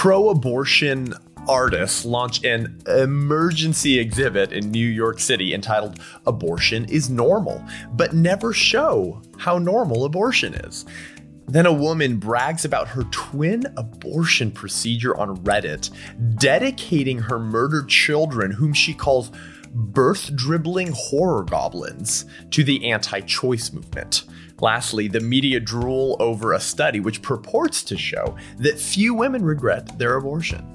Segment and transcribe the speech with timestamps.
[0.00, 1.12] pro abortion
[1.46, 8.54] artists launch an emergency exhibit in New York City entitled Abortion is Normal, but never
[8.54, 10.86] show how normal abortion is.
[11.48, 15.90] Then a woman brags about her twin abortion procedure on Reddit,
[16.38, 19.30] dedicating her murdered children, whom she calls
[19.70, 24.24] birth dribbling horror goblins, to the anti choice movement.
[24.60, 29.98] Lastly, the media drool over a study which purports to show that few women regret
[29.98, 30.66] their abortion.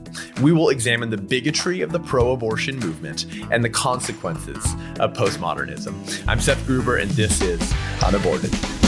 [0.42, 4.66] We will examine the bigotry of the pro abortion movement and the consequences
[5.00, 6.28] of postmodernism.
[6.28, 8.85] I'm Seth Gruber, and this is Unaborted.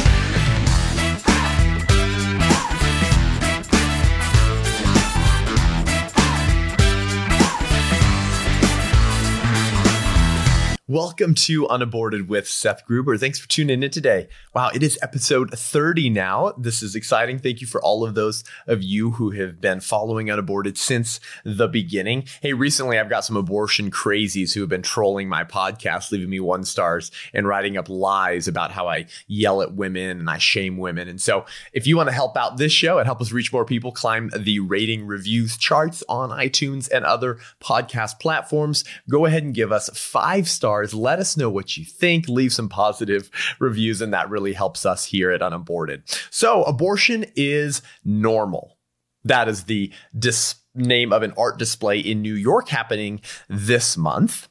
[10.89, 13.17] Welcome to Unaborted with Seth Gruber.
[13.17, 14.29] Thanks for tuning in today.
[14.53, 16.53] Wow, it is episode 30 now.
[16.57, 17.39] This is exciting.
[17.39, 21.67] Thank you for all of those of you who have been following Unaborted since the
[21.67, 22.23] beginning.
[22.41, 26.39] Hey, recently I've got some abortion crazies who have been trolling my podcast, leaving me
[26.39, 30.77] one stars and writing up lies about how I yell at women and I shame
[30.77, 31.09] women.
[31.09, 33.65] And so if you want to help out this show and help us reach more
[33.65, 39.53] people, climb the rating reviews charts on iTunes and other podcast platforms, go ahead and
[39.53, 40.93] give us five stars stars.
[40.93, 42.27] Let us know what you think.
[42.27, 46.03] Leave some positive reviews, and that really helps us here at Unaborted.
[46.29, 48.77] So, abortion is normal.
[49.23, 54.47] That is the dis- name of an art display in New York happening this month.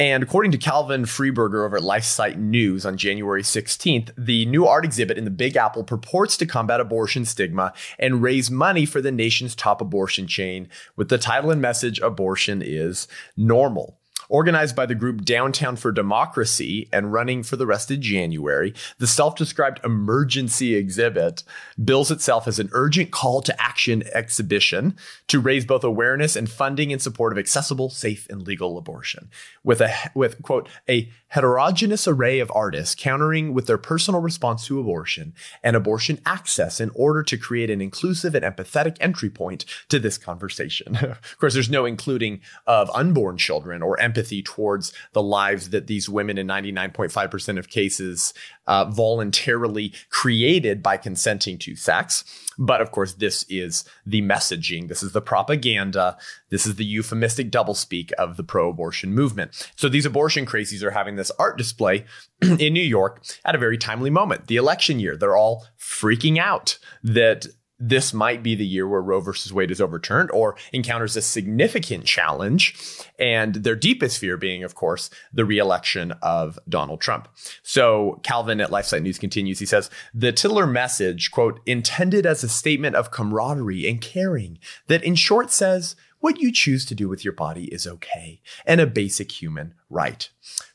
[0.00, 4.84] And according to Calvin Freiburger over at LifeSite News on January 16th, the new art
[4.84, 9.10] exhibit in the Big Apple purports to combat abortion stigma and raise money for the
[9.10, 13.97] nation's top abortion chain with the title and message Abortion is Normal.
[14.30, 19.06] Organized by the group Downtown for Democracy and running for the rest of January, the
[19.06, 21.42] self described emergency exhibit
[21.82, 24.96] bills itself as an urgent call to action exhibition
[25.28, 29.30] to raise both awareness and funding in support of accessible, safe, and legal abortion.
[29.64, 34.80] With a, with quote, a heterogeneous array of artists countering with their personal response to
[34.80, 39.98] abortion and abortion access in order to create an inclusive and empathetic entry point to
[39.98, 40.96] this conversation.
[41.02, 46.08] of course, there's no including of unborn children or empathy towards the lives that these
[46.08, 48.34] women in 99.5% of cases
[48.68, 52.22] uh, voluntarily created by consenting to sex.
[52.58, 54.88] But of course, this is the messaging.
[54.88, 56.16] This is the propaganda.
[56.50, 59.70] This is the euphemistic doublespeak of the pro abortion movement.
[59.76, 62.04] So these abortion crazies are having this art display
[62.42, 65.16] in New York at a very timely moment, the election year.
[65.16, 67.46] They're all freaking out that
[67.80, 72.04] this might be the year where Roe versus Wade is overturned or encounters a significant
[72.04, 72.74] challenge.
[73.18, 77.28] And their deepest fear being, of course, the reelection of Donald Trump.
[77.62, 79.58] So Calvin at LifeSite News continues.
[79.58, 85.04] He says, the titular message, quote, intended as a statement of camaraderie and caring that
[85.04, 88.86] in short says, what you choose to do with your body is okay and a
[88.86, 90.28] basic human right.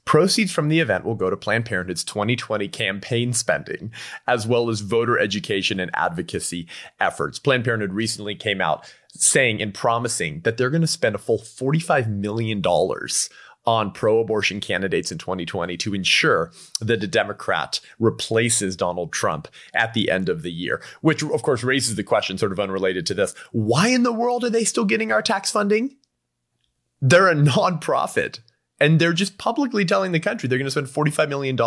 [0.06, 3.92] Proceeds from the event will go to Planned Parenthood's 2020 campaign spending,
[4.28, 6.68] as well as voter education and advocacy
[7.00, 7.40] efforts.
[7.40, 11.38] Planned Parenthood recently came out saying and promising that they're going to spend a full
[11.38, 12.62] $45 million
[13.66, 16.52] on pro abortion candidates in 2020 to ensure
[16.82, 21.64] that a Democrat replaces Donald Trump at the end of the year, which of course
[21.64, 24.86] raises the question, sort of unrelated to this why in the world are they still
[24.86, 25.96] getting our tax funding?
[27.02, 28.40] They're a nonprofit
[28.80, 31.60] and they're just publicly telling the country they're going to spend $45 million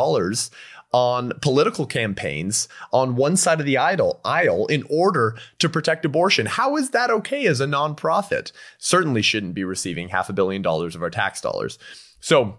[0.92, 6.46] on political campaigns on one side of the aisle, aisle in order to protect abortion.
[6.46, 8.52] How is that okay as a nonprofit?
[8.78, 11.78] Certainly shouldn't be receiving half a billion dollars of our tax dollars.
[12.20, 12.58] So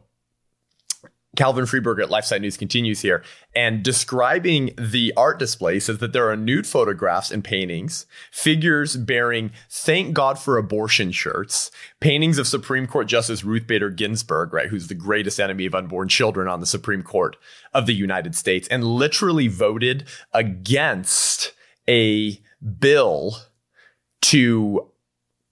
[1.38, 3.24] Calvin Freiburger at LifeSite News continues here
[3.56, 9.52] and describing the art display says that there are nude photographs and paintings, figures bearing
[9.70, 14.88] thank God for abortion shirts, paintings of Supreme Court Justice Ruth Bader Ginsburg, right, who's
[14.88, 17.38] the greatest enemy of unborn children on the Supreme Court
[17.74, 21.54] of the United States, and literally voted against
[21.88, 22.42] a
[22.80, 23.38] bill
[24.24, 24.92] to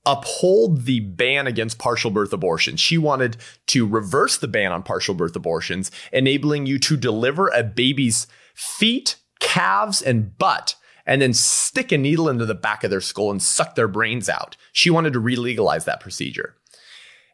[0.06, 2.79] uphold the ban against partial birth abortions.
[2.79, 3.38] She wanted
[3.68, 9.18] to reverse the ban on partial birth abortions, enabling you to deliver a baby's feet,
[9.40, 10.76] calves, and butt
[11.06, 14.28] and then stick a needle into the back of their skull and suck their brains
[14.28, 14.58] out.
[14.72, 16.56] She wanted to re-legalize that procedure.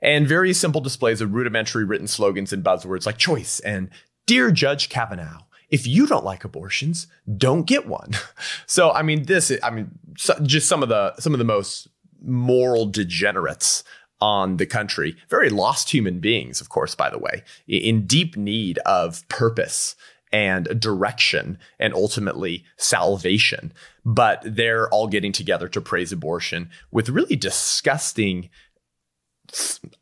[0.01, 3.90] And very simple displays of rudimentary written slogans and buzzwords like choice and
[4.25, 7.07] Dear Judge Kavanaugh, if you don't like abortions,
[7.38, 8.12] don't get one.
[8.66, 11.90] So, I mean, this, I mean, so, just some of the, some of the most
[12.21, 13.83] moral degenerates
[14.19, 15.15] on the country.
[15.29, 19.95] Very lost human beings, of course, by the way, in deep need of purpose
[20.31, 23.73] and direction and ultimately salvation.
[24.06, 28.50] But they're all getting together to praise abortion with really disgusting,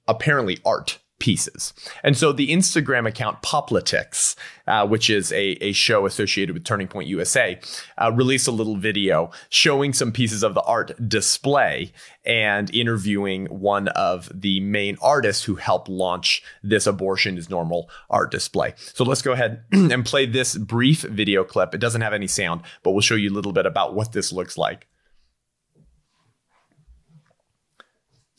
[0.08, 1.74] apparently, art pieces.
[2.04, 4.36] And so the Instagram account Poplitics,
[4.68, 7.60] uh, which is a, a show associated with Turning Point USA,
[7.98, 11.92] uh, released a little video showing some pieces of the art display
[12.26, 18.32] and interviewing one of the main artists who helped launch this abortion is normal art
[18.32, 18.74] display.
[18.78, 21.76] So let's go ahead and play this brief video clip.
[21.76, 24.32] It doesn't have any sound, but we'll show you a little bit about what this
[24.32, 24.88] looks like.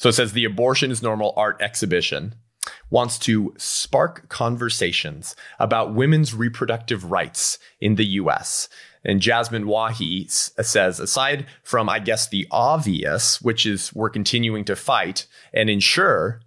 [0.00, 2.34] So it says the abortion is normal art exhibition
[2.90, 8.69] wants to spark conversations about women's reproductive rights in the US.
[9.04, 14.76] And Jasmine Wahi says, aside from, I guess, the obvious, which is we're continuing to
[14.76, 16.40] fight and ensure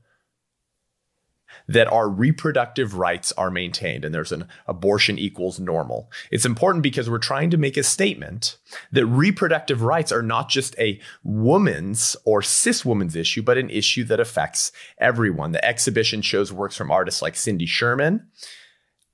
[1.68, 6.12] that our reproductive rights are maintained and there's an abortion equals normal.
[6.32, 8.58] It's important because we're trying to make a statement
[8.92, 14.04] that reproductive rights are not just a woman's or cis woman's issue, but an issue
[14.06, 15.52] that affects everyone.
[15.52, 18.28] The exhibition shows works from artists like Cindy Sherman,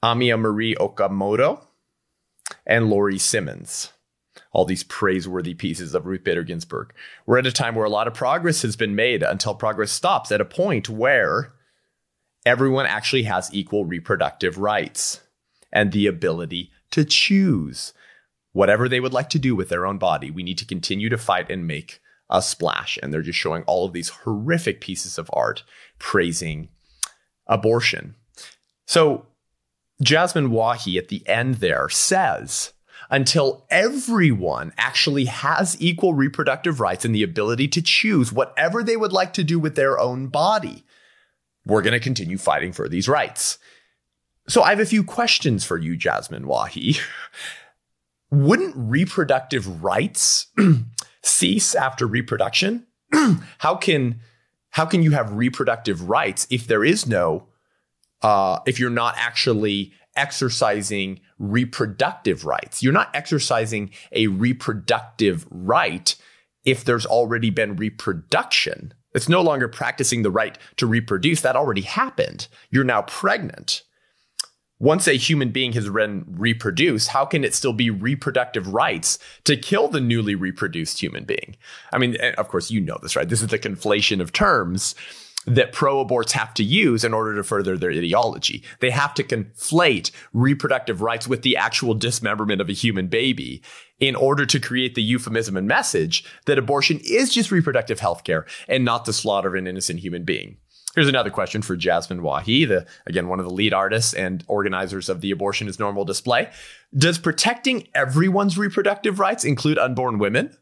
[0.04, 1.66] Amiya Marie Okamoto,
[2.66, 3.94] and Laurie Simmons
[4.52, 6.94] all these praiseworthy pieces of Ruth Bader Ginsburg.
[7.26, 10.32] We're at a time where a lot of progress has been made until progress stops
[10.32, 11.54] at a point where
[12.46, 15.22] everyone actually has equal reproductive rights
[15.72, 17.94] and the ability to choose
[18.52, 20.32] whatever they would like to do with their own body.
[20.32, 22.00] We need to continue to fight and make
[22.30, 22.98] a splash.
[23.02, 25.64] And they're just showing all of these horrific pieces of art
[25.98, 26.70] praising
[27.48, 28.16] abortion.
[28.88, 29.28] So
[30.02, 32.74] Jasmine Wahi at the end there says,
[33.12, 39.12] until everyone actually has equal reproductive rights and the ability to choose whatever they would
[39.12, 40.84] like to do with their own body,
[41.70, 43.58] we're going to continue fighting for these rights.
[44.48, 46.98] So I have a few questions for you, Jasmine Wahi.
[48.32, 50.48] Wouldn't reproductive rights
[51.22, 52.88] cease after reproduction?
[53.60, 54.20] how can
[54.72, 57.48] how can you have reproductive rights if there is no
[58.22, 62.84] uh, if you're not actually exercising reproductive rights?
[62.84, 66.16] You're not exercising a reproductive right
[66.66, 68.94] if there's already been reproduction.
[69.20, 71.42] It's no longer practicing the right to reproduce.
[71.42, 72.48] That already happened.
[72.70, 73.84] You're now pregnant.
[74.80, 79.58] Once a human being has been reproduced, how can it still be reproductive rights to
[79.58, 81.58] kill the newly reproduced human being?
[81.92, 83.28] I mean, eh, of course, you know this, right?
[83.28, 84.96] This is the conflation of terms
[85.46, 88.64] that pro aborts have to use in order to further their ideology.
[88.80, 93.62] They have to conflate reproductive rights with the actual dismemberment of a human baby
[94.00, 98.46] in order to create the euphemism and message that abortion is just reproductive health care
[98.68, 100.58] and not the slaughter of an innocent human being.
[100.96, 105.08] Here's another question for Jasmine Wahi, the again one of the lead artists and organizers
[105.08, 106.50] of the Abortion is Normal display.
[106.98, 110.58] Does protecting everyone's reproductive rights include unborn women?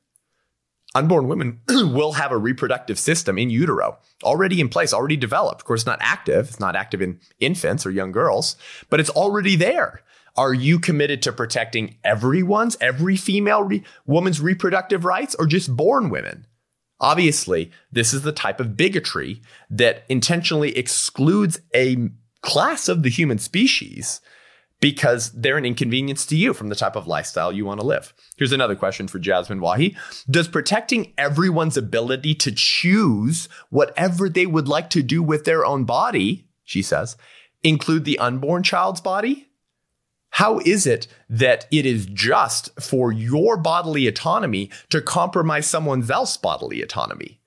[0.97, 5.61] Unborn women will have a reproductive system in utero already in place, already developed.
[5.61, 6.47] Of course, not active.
[6.47, 8.55] It's not active in infants or young girls,
[8.89, 10.01] but it's already there.
[10.35, 16.09] Are you committed to protecting everyone's, every female re- woman's reproductive rights or just born
[16.09, 16.47] women?
[16.99, 22.09] Obviously, this is the type of bigotry that intentionally excludes a
[22.41, 24.19] class of the human species
[24.79, 28.13] because they're an inconvenience to you from the type of lifestyle you want to live.
[28.37, 29.95] Here's another question for Jasmine Wahi.
[30.29, 35.83] Does protecting everyone's ability to choose whatever they would like to do with their own
[35.83, 37.17] body, she says,
[37.63, 39.47] include the unborn child's body?
[40.31, 46.37] How is it that it is just for your bodily autonomy to compromise someone else's
[46.37, 47.39] bodily autonomy?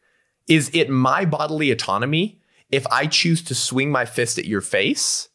[0.49, 5.29] Is it my bodily autonomy if I choose to swing my fist at your face?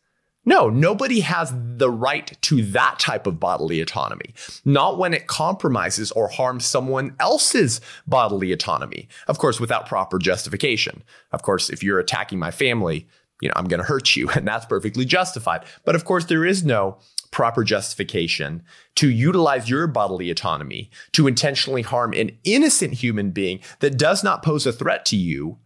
[0.46, 4.34] No, nobody has the right to that type of bodily autonomy,
[4.64, 9.08] not when it compromises or harms someone else's bodily autonomy.
[9.28, 11.04] Of course, without proper justification.
[11.32, 13.08] Of course, if you're attacking my family,
[13.42, 15.66] you know, I'm going to hurt you, and that's perfectly justified.
[15.84, 17.00] But of course, there is no
[17.32, 18.64] proper justification
[18.96, 24.44] to utilize your bodily autonomy to intentionally harm an innocent human being that does not
[24.44, 25.58] pose a threat to you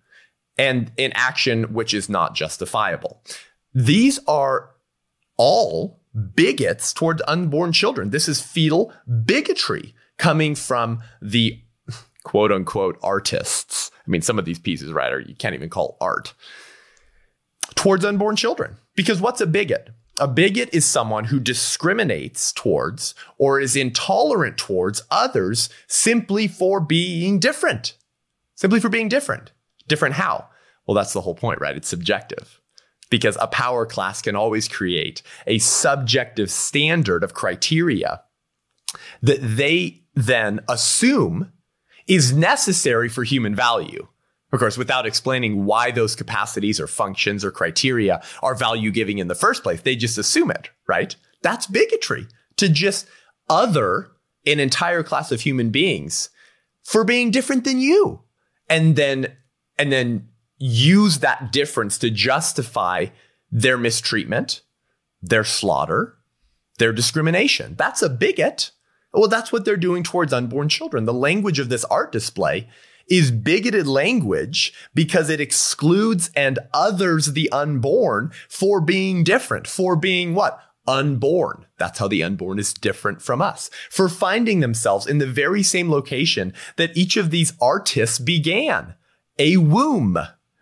[0.57, 3.21] and an action which is not justifiable.
[3.73, 4.71] These are
[5.37, 6.01] all
[6.35, 8.09] bigots toward unborn children.
[8.09, 8.93] This is fetal
[9.25, 11.61] bigotry coming from the
[12.23, 13.91] quote unquote artists.
[14.05, 16.33] I mean, some of these pieces, right, are you can't even call art
[17.75, 18.77] towards unborn children.
[18.95, 19.89] Because what's a bigot?
[20.19, 27.39] A bigot is someone who discriminates towards or is intolerant towards others simply for being
[27.39, 27.95] different.
[28.55, 29.53] Simply for being different.
[29.87, 30.49] Different how?
[30.85, 31.77] Well, that's the whole point, right?
[31.77, 32.58] It's subjective.
[33.09, 38.21] Because a power class can always create a subjective standard of criteria
[39.21, 41.51] that they then assume
[42.07, 44.07] is necessary for human value.
[44.51, 49.27] Of course, without explaining why those capacities or functions or criteria are value giving in
[49.27, 51.15] the first place, they just assume it, right?
[51.43, 53.07] That's bigotry to just
[53.47, 54.11] other
[54.47, 56.29] an entire class of human beings
[56.83, 58.23] for being different than you.
[58.67, 59.35] And then,
[59.77, 63.07] and then use that difference to justify
[63.51, 64.61] their mistreatment,
[65.21, 66.17] their slaughter,
[66.77, 67.75] their discrimination.
[67.77, 68.71] That's a bigot.
[69.13, 71.05] Well, that's what they're doing towards unborn children.
[71.05, 72.69] The language of this art display
[73.09, 80.35] is bigoted language because it excludes and others the unborn for being different, for being
[80.35, 80.61] what?
[80.87, 81.65] Unborn.
[81.77, 83.69] That's how the unborn is different from us.
[83.89, 88.95] For finding themselves in the very same location that each of these artists began
[89.39, 90.17] a womb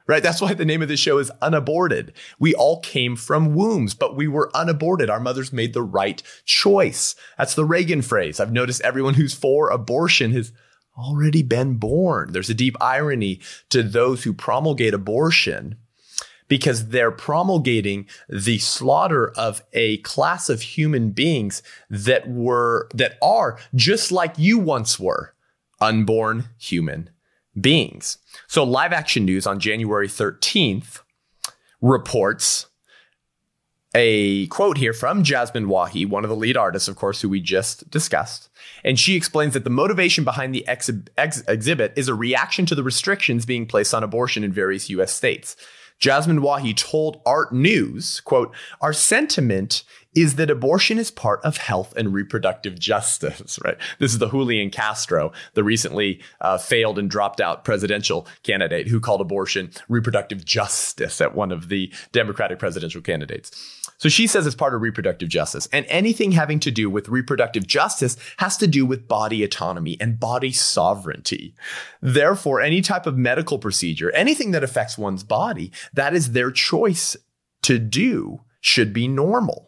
[0.08, 0.24] right?
[0.24, 2.14] That's why the name of the show is Unaborted.
[2.40, 5.10] We all came from wombs, but we were unaborted.
[5.10, 7.16] Our mothers made the right choice.
[7.38, 8.40] That's the Reagan phrase.
[8.40, 10.52] I've noticed everyone who's for abortion has
[10.98, 12.32] already been born.
[12.32, 15.78] There's a deep irony to those who promulgate abortion
[16.48, 23.60] because they're promulgating the slaughter of a class of human beings that were, that are
[23.76, 25.34] just like you once were,
[25.80, 27.10] unborn human
[27.60, 28.18] beings.
[28.48, 31.02] So, Live Action News on January 13th
[31.82, 32.68] reports
[33.96, 37.40] a quote here from Jasmine Wahi, one of the lead artists, of course, who we
[37.40, 38.50] just discussed.
[38.84, 42.76] And she explains that the motivation behind the ex- ex- exhibit is a reaction to
[42.76, 45.56] the restrictions being placed on abortion in various US states.
[46.00, 49.84] Jasmine Wahi told Art News, quote, our sentiment
[50.18, 53.78] is that abortion is part of health and reproductive justice, right?
[54.00, 59.00] This is the Julian Castro, the recently uh, failed and dropped out presidential candidate who
[59.00, 63.52] called abortion reproductive justice at one of the Democratic presidential candidates.
[64.00, 65.68] So she says it's part of reproductive justice.
[65.72, 70.20] And anything having to do with reproductive justice has to do with body autonomy and
[70.20, 71.56] body sovereignty.
[72.02, 77.16] Therefore, any type of medical procedure, anything that affects one's body, that is their choice
[77.64, 79.68] to do should be normal.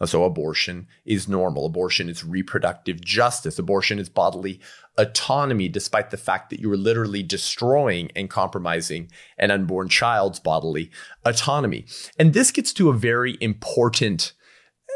[0.00, 1.66] Uh, so abortion is normal.
[1.66, 3.58] Abortion is reproductive justice.
[3.58, 4.60] Abortion is bodily
[4.96, 10.90] autonomy, despite the fact that you are literally destroying and compromising an unborn child's bodily
[11.24, 11.86] autonomy.
[12.18, 14.32] And this gets to a very important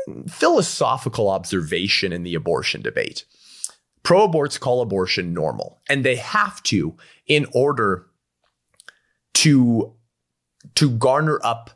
[0.09, 3.25] mm, philosophical observation in the abortion debate.
[4.03, 8.07] Pro aborts call abortion normal, and they have to in order
[9.35, 9.95] to,
[10.75, 11.71] to garner up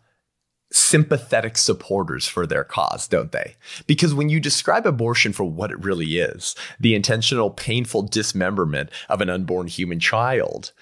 [0.77, 3.57] sympathetic supporters for their cause, don't they?
[3.87, 9.21] Because when you describe abortion for what it really is, the intentional, painful dismemberment of
[9.21, 10.73] an unborn human child,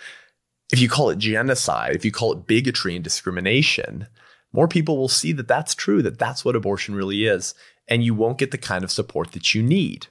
[0.72, 4.08] if you call it genocide, if you call it bigotry and discrimination,
[4.52, 7.54] more people will see that that's true, that that's what abortion really is,
[7.86, 10.08] and you won't get the kind of support that you need.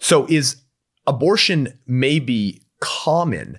[0.00, 0.62] So, is
[1.06, 3.58] abortion may be common,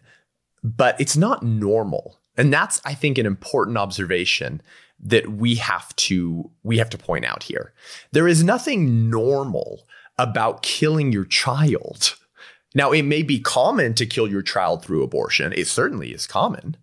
[0.63, 2.19] but it's not normal.
[2.35, 4.61] And that's, I think, an important observation
[4.99, 7.73] that we have to we have to point out here.
[8.11, 9.87] There is nothing normal
[10.17, 12.15] about killing your child.
[12.73, 15.53] Now, it may be common to kill your child through abortion.
[15.55, 16.77] It certainly is common.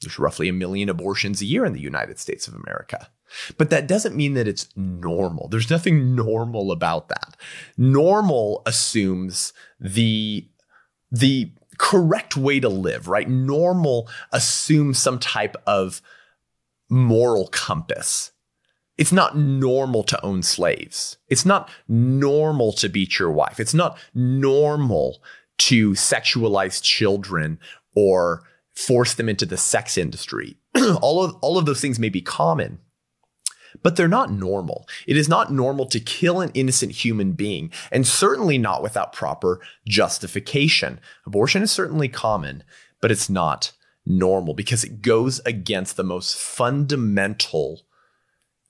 [0.00, 3.08] There's roughly a million abortions a year in the United States of America.
[3.56, 5.48] But that doesn't mean that it's normal.
[5.48, 7.36] There's nothing normal about that.
[7.76, 10.46] Normal assumes the
[11.12, 13.28] the correct way to live, right?
[13.28, 16.02] Normal assumes some type of
[16.90, 18.32] moral compass.
[18.98, 21.16] It's not normal to own slaves.
[21.28, 23.58] It's not normal to beat your wife.
[23.58, 25.22] It's not normal
[25.58, 27.58] to sexualize children
[27.94, 28.42] or
[28.74, 30.56] force them into the sex industry.
[31.00, 32.78] all of all of those things may be common,
[33.82, 34.86] but they're not normal.
[35.06, 39.60] It is not normal to kill an innocent human being, and certainly not without proper
[39.86, 41.00] justification.
[41.26, 42.62] Abortion is certainly common,
[43.00, 43.72] but it's not
[44.06, 47.82] normal because it goes against the most fundamental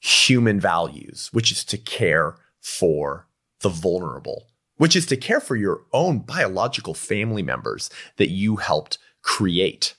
[0.00, 3.28] human values, which is to care for
[3.60, 4.46] the vulnerable,
[4.76, 9.94] which is to care for your own biological family members that you helped create.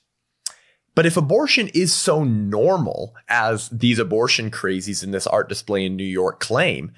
[0.94, 5.96] But if abortion is so normal as these abortion crazies in this art display in
[5.96, 6.92] New York claim,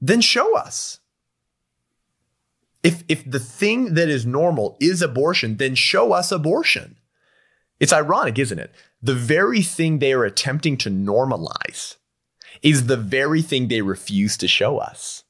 [0.00, 1.00] then show us.
[2.82, 6.96] If, if the thing that is normal is abortion, then show us abortion.
[7.80, 8.72] It's ironic, isn't it?
[9.02, 11.96] The very thing they are attempting to normalize
[12.62, 15.24] is the very thing they refuse to show us.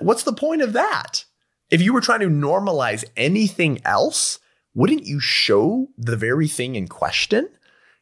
[0.00, 1.24] What's the point of that?
[1.70, 4.38] If you were trying to normalize anything else,
[4.74, 7.48] wouldn't you show the very thing in question?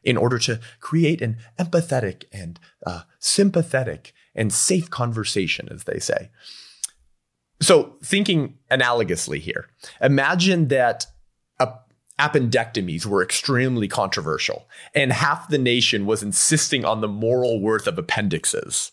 [0.03, 6.29] in order to create an empathetic and uh, sympathetic and safe conversation, as they say.
[7.61, 9.67] So, thinking analogously here,
[10.01, 11.05] imagine that
[12.21, 17.97] appendectomies were extremely controversial, and half the nation was insisting on the moral worth of
[17.97, 18.91] appendixes.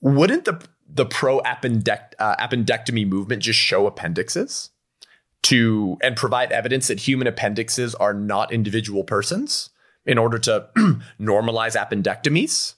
[0.00, 0.60] Wouldn't the
[0.92, 4.70] the pro appendect, uh, appendectomy movement just show appendixes
[5.42, 9.70] to and provide evidence that human appendixes are not individual persons
[10.04, 10.68] in order to
[11.20, 12.74] normalize appendectomies?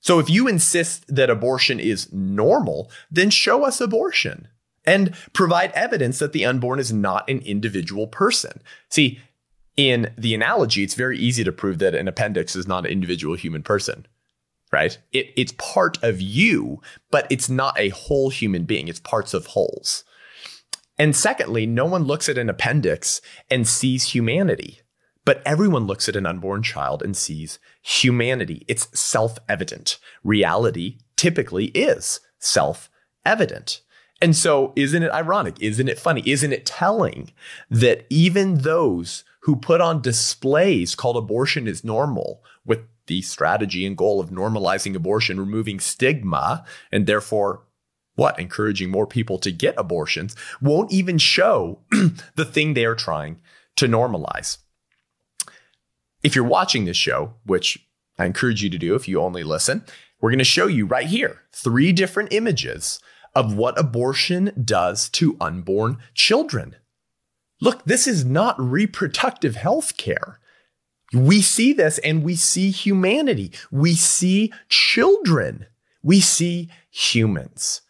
[0.00, 4.48] So if you insist that abortion is normal, then show us abortion
[4.84, 8.60] and provide evidence that the unborn is not an individual person.
[8.88, 9.20] See,
[9.76, 13.36] in the analogy, it's very easy to prove that an appendix is not an individual
[13.36, 14.06] human person,
[14.70, 14.98] right?
[15.12, 18.88] It, it's part of you, but it's not a whole human being.
[18.88, 20.04] It's parts of wholes.
[20.98, 23.20] And secondly, no one looks at an appendix
[23.50, 24.80] and sees humanity,
[25.24, 28.64] but everyone looks at an unborn child and sees humanity.
[28.68, 29.98] It's self evident.
[30.22, 32.90] Reality typically is self
[33.24, 33.80] evident.
[34.22, 35.56] And so, isn't it ironic?
[35.60, 36.22] Isn't it funny?
[36.24, 37.32] Isn't it telling
[37.68, 43.98] that even those who put on displays called abortion is normal with the strategy and
[43.98, 47.64] goal of normalizing abortion, removing stigma, and therefore
[48.14, 48.38] what?
[48.38, 51.80] Encouraging more people to get abortions won't even show
[52.36, 53.40] the thing they are trying
[53.74, 54.58] to normalize.
[56.22, 57.84] If you're watching this show, which
[58.20, 59.84] I encourage you to do if you only listen,
[60.20, 63.00] we're going to show you right here three different images
[63.34, 66.76] of what abortion does to unborn children.
[67.60, 70.40] Look, this is not reproductive health care.
[71.12, 73.52] We see this and we see humanity.
[73.70, 75.66] We see children.
[76.02, 77.82] We see humans.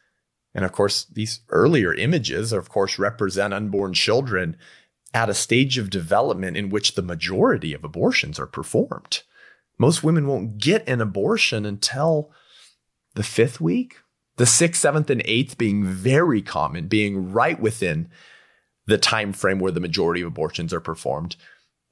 [0.54, 4.56] And of course, these earlier images, of course, represent unborn children
[5.14, 9.22] at a stage of development in which the majority of abortions are performed.
[9.78, 12.30] Most women won't get an abortion until
[13.14, 13.98] the fifth week,
[14.42, 18.10] the sixth, seventh, and eighth being very common, being right within
[18.86, 21.36] the time frame where the majority of abortions are performed.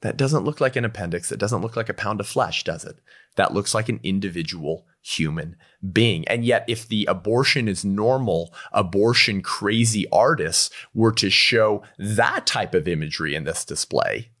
[0.01, 1.29] That doesn't look like an appendix.
[1.29, 2.97] That doesn't look like a pound of flesh, does it?
[3.37, 5.55] That looks like an individual human
[5.93, 6.27] being.
[6.27, 12.75] And yet, if the abortion is normal, abortion crazy artists were to show that type
[12.75, 14.31] of imagery in this display,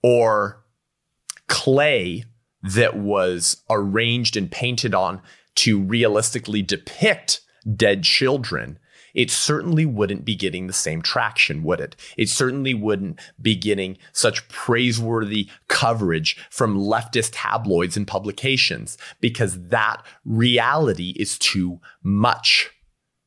[0.00, 0.64] or
[1.48, 2.22] clay
[2.62, 5.20] that was arranged and painted on
[5.56, 7.40] to realistically depict
[7.76, 8.78] dead children,
[9.14, 11.96] it certainly wouldn't be getting the same traction, would it?
[12.16, 20.02] It certainly wouldn't be getting such praiseworthy coverage from leftist tabloids and publications because that
[20.24, 22.70] reality is too much.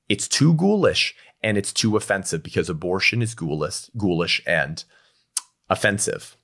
[0.10, 4.84] It's too ghoulish and it's too offensive because abortion is ghoulish, ghoulish and
[5.70, 6.38] offensive.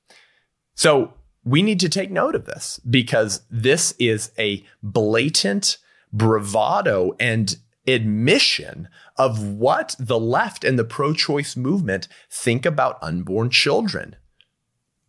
[0.76, 1.14] So
[1.44, 5.78] we need to take note of this because this is a blatant
[6.12, 13.50] bravado and admission of what the left and the pro choice movement think about unborn
[13.50, 14.16] children.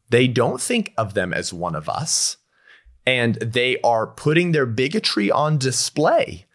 [0.08, 2.36] They don't think of them as one of us,
[3.06, 6.46] and they are putting their bigotry on display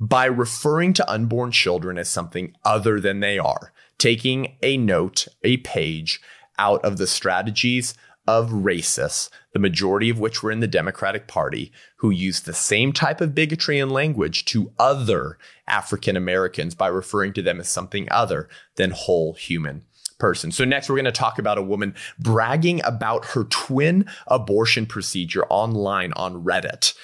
[0.00, 5.58] by referring to unborn children as something other than they are, taking a note, a
[5.58, 6.20] page
[6.58, 7.94] out of the strategies
[8.30, 12.92] of racists, the majority of which were in the Democratic Party, who used the same
[12.92, 18.06] type of bigotry and language to other African Americans by referring to them as something
[18.08, 19.82] other than whole human
[20.20, 20.52] person.
[20.52, 25.44] So next we're going to talk about a woman bragging about her twin abortion procedure
[25.46, 26.94] online on Reddit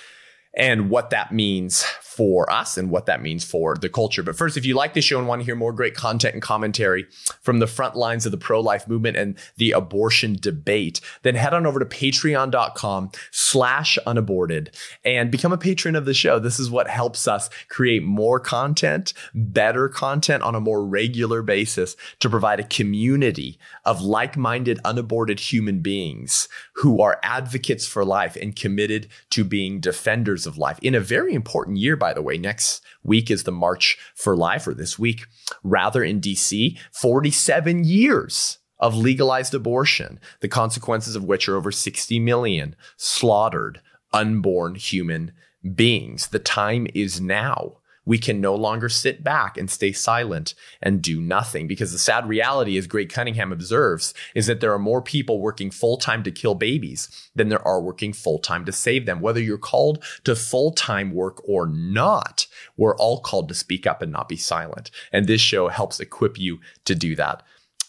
[0.57, 1.85] and what that means
[2.17, 4.23] for us and what that means for the culture.
[4.23, 6.43] But first, if you like this show and want to hear more great content and
[6.43, 7.07] commentary
[7.43, 11.67] from the front lines of the pro-life movement and the abortion debate, then head on
[11.67, 16.39] over to patreon.com slash unaborted and become a patron of the show.
[16.39, 21.97] This is what helps us create more content, better content on a more regular basis
[22.21, 28.57] to provide a community of like-minded, unaborted human beings who are advocates for life and
[28.57, 32.39] committed to being defenders of life in a very important year, by the way.
[32.39, 35.27] Next week is the March for Life, or this week,
[35.63, 42.19] rather in DC, 47 years of legalized abortion, the consequences of which are over 60
[42.21, 43.81] million slaughtered
[44.13, 45.33] unborn human
[45.75, 46.29] beings.
[46.29, 51.21] The time is now we can no longer sit back and stay silent and do
[51.21, 51.67] nothing.
[51.67, 55.71] Because the sad reality, as Greg Cunningham observes, is that there are more people working
[55.71, 59.21] full time to kill babies than there are working full time to save them.
[59.21, 64.01] Whether you're called to full time work or not, we're all called to speak up
[64.01, 64.91] and not be silent.
[65.13, 67.43] And this show helps equip you to do that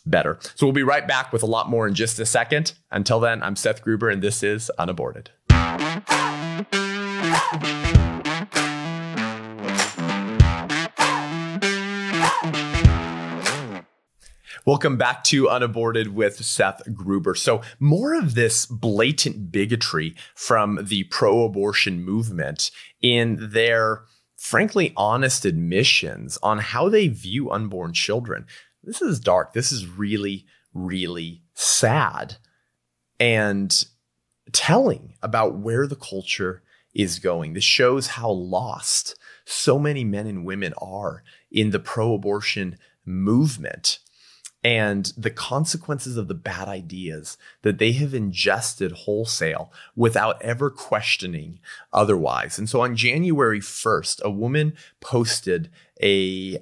[0.05, 0.39] better.
[0.55, 2.73] So we'll be right back with a lot more in just a second.
[2.91, 5.29] Until then, I'm Seth Gruber, and this is Unaborted.
[14.67, 17.35] Welcome back to Unaborted with Seth Gruber.
[17.35, 22.69] So, more of this blatant bigotry from the pro abortion movement
[23.01, 24.03] in their
[24.35, 28.45] frankly honest admissions on how they view unborn children.
[28.83, 29.53] This is dark.
[29.53, 32.35] This is really, really sad
[33.21, 33.85] and
[34.51, 36.61] telling about where the culture
[36.93, 37.53] is going.
[37.53, 43.99] This shows how lost so many men and women are in the pro abortion movement
[44.67, 51.57] and the consequences of the bad ideas that they have ingested wholesale without ever questioning
[51.93, 52.59] otherwise.
[52.59, 55.69] And so on January 1st, a woman posted
[56.03, 56.61] a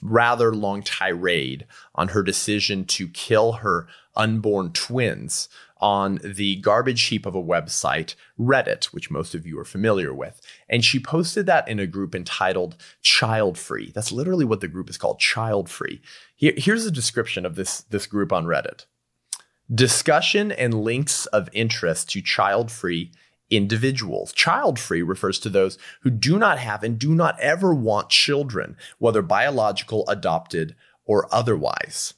[0.00, 5.48] rather long tirade on her decision to kill her unborn twins
[5.82, 10.40] on the garbage heap of a website, Reddit, which most of you are familiar with.
[10.68, 13.90] And she posted that in a group entitled Child Free.
[13.92, 16.00] That's literally what the group is called, Child Free.
[16.36, 18.86] Here, here's a description of this, this group on Reddit.
[19.74, 23.10] Discussion and links of interest to child free
[23.50, 24.32] individuals.
[24.32, 28.76] Child free refers to those who do not have and do not ever want children,
[28.98, 32.14] whether biological, adopted, or otherwise.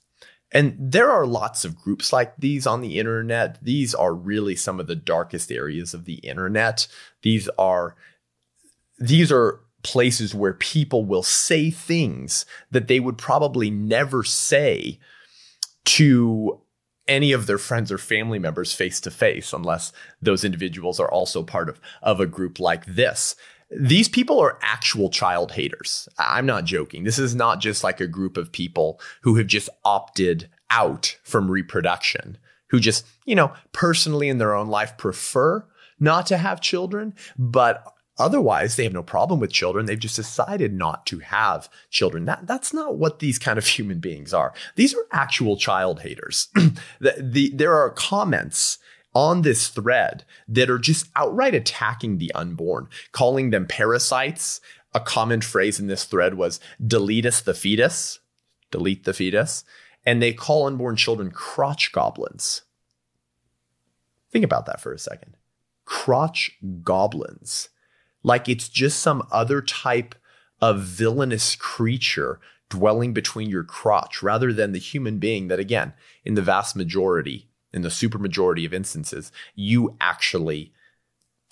[0.55, 3.59] And there are lots of groups like these on the internet.
[3.61, 6.87] These are really some of the darkest areas of the internet.
[7.23, 7.97] These are
[8.99, 15.01] these are places where people will say things that they would probably never say
[15.85, 16.61] to
[17.07, 21.43] any of their friends or family members face to face unless those individuals are also
[21.43, 23.37] part of, of a group like this
[23.71, 26.09] these people are actual child haters.
[26.19, 27.05] I'm not joking.
[27.05, 31.51] This is not just like a group of people who have just opted out from
[31.51, 35.65] reproduction, who just, you know, personally in their own life prefer
[36.01, 39.87] not to have children, but otherwise they have no problem with children.
[39.87, 42.25] They've just decided not to have children.
[42.27, 44.53] That, that's not what these kind of human beings are.
[44.77, 46.49] These are actual child haters.
[47.01, 48.79] the, the, there are comments
[49.15, 54.61] on this thread that are just outright attacking the unborn, calling them parasites.
[54.93, 58.21] A common phrase in this thread was delete us the fetus,
[58.71, 59.65] delete the fetus.
[60.07, 62.63] And they call unborn children crotch goblins.
[64.31, 65.37] Think about that for a second.
[65.85, 66.51] Crotch
[66.83, 67.71] goblins.
[68.23, 70.15] Like it's just some other type
[70.61, 75.93] of villainous creature dwelling between your crotch rather than the human being that, again,
[76.25, 80.73] in the vast majority in the supermajority of instances, you actually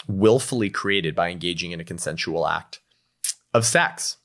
[0.09, 2.81] willfully created by engaging in a consensual act
[3.53, 4.17] of sex.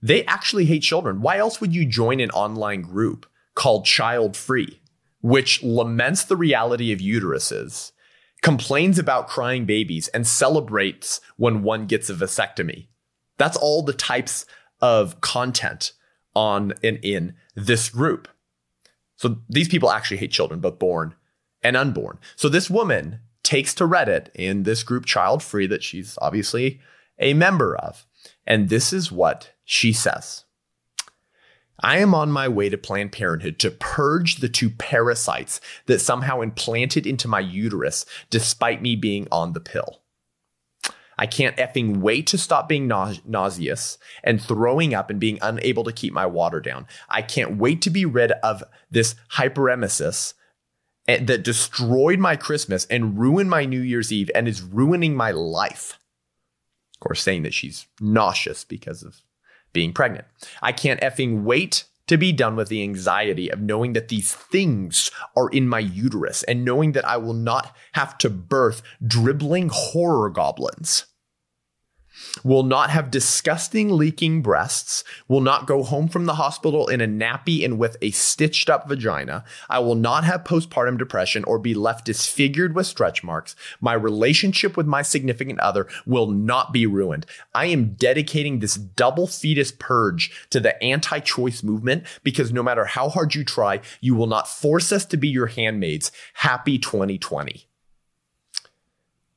[0.00, 1.20] They actually hate children.
[1.20, 4.80] Why else would you join an online group called Child Free,
[5.20, 7.92] which laments the reality of uteruses,
[8.42, 12.86] complains about crying babies, and celebrates when one gets a vasectomy?
[13.36, 14.46] That's all the types
[14.80, 15.92] of content
[16.34, 18.28] on and in this group.
[19.16, 21.14] So these people actually hate children, both born
[21.62, 22.18] and unborn.
[22.36, 26.80] So this woman takes to Reddit in this group Child Free that she's obviously
[27.18, 28.06] a member of.
[28.46, 30.44] And this is what she says.
[31.82, 36.42] I am on my way to Planned Parenthood to purge the two parasites that somehow
[36.42, 40.02] implanted into my uterus despite me being on the pill.
[41.16, 45.92] I can't effing wait to stop being nauseous and throwing up and being unable to
[45.92, 46.86] keep my water down.
[47.10, 50.32] I can't wait to be rid of this hyperemesis
[51.18, 55.98] that destroyed my Christmas and ruined my New Year's Eve and is ruining my life.
[56.94, 59.22] Of course, saying that she's nauseous because of
[59.72, 60.26] being pregnant.
[60.62, 65.10] I can't effing wait to be done with the anxiety of knowing that these things
[65.36, 70.28] are in my uterus and knowing that I will not have to birth dribbling horror
[70.28, 71.06] goblins
[72.44, 77.06] will not have disgusting leaking breasts, will not go home from the hospital in a
[77.06, 79.44] nappy and with a stitched up vagina.
[79.68, 83.56] I will not have postpartum depression or be left disfigured with stretch marks.
[83.80, 87.26] My relationship with my significant other will not be ruined.
[87.54, 92.84] I am dedicating this double fetus purge to the anti choice movement because no matter
[92.84, 96.12] how hard you try, you will not force us to be your handmaids.
[96.34, 97.66] Happy 2020.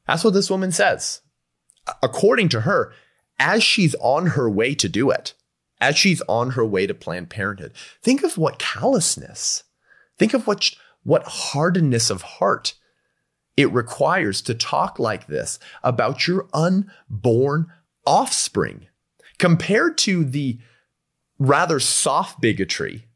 [0.06, 1.23] That's what this woman says
[2.02, 2.94] according to her,
[3.40, 5.34] as she's on her way to do it,
[5.82, 9.64] as she's on her way to Planned Parenthood, think of what callousness,
[10.18, 10.72] think of what,
[11.04, 12.76] what hardness of heart
[13.58, 17.72] it requires to talk like this about your unborn
[18.06, 18.88] offspring
[19.38, 20.60] compared to the
[21.38, 23.08] rather soft bigotry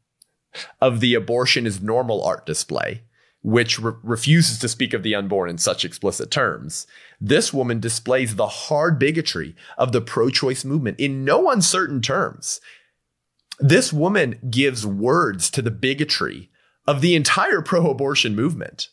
[0.80, 3.02] of the abortion is normal art display,
[3.48, 6.86] which re- refuses to speak of the unborn in such explicit terms.
[7.18, 12.60] This woman displays the hard bigotry of the pro choice movement in no uncertain terms.
[13.58, 16.50] This woman gives words to the bigotry
[16.86, 18.90] of the entire pro abortion movement,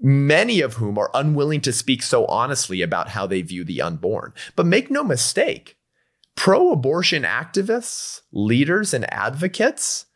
[0.00, 4.32] many of whom are unwilling to speak so honestly about how they view the unborn.
[4.56, 5.76] But make no mistake,
[6.34, 10.06] pro abortion activists, leaders, and advocates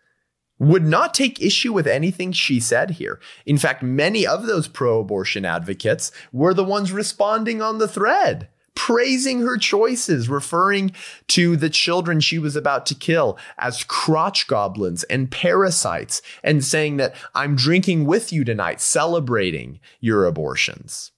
[0.59, 3.21] would not take issue with anything she said here.
[3.45, 8.49] In fact, many of those pro abortion advocates were the ones responding on the thread,
[8.75, 10.93] praising her choices, referring
[11.29, 16.99] to the children she was about to kill as crotch goblins and parasites, and saying
[16.99, 21.11] that I'm drinking with you tonight, celebrating your abortions.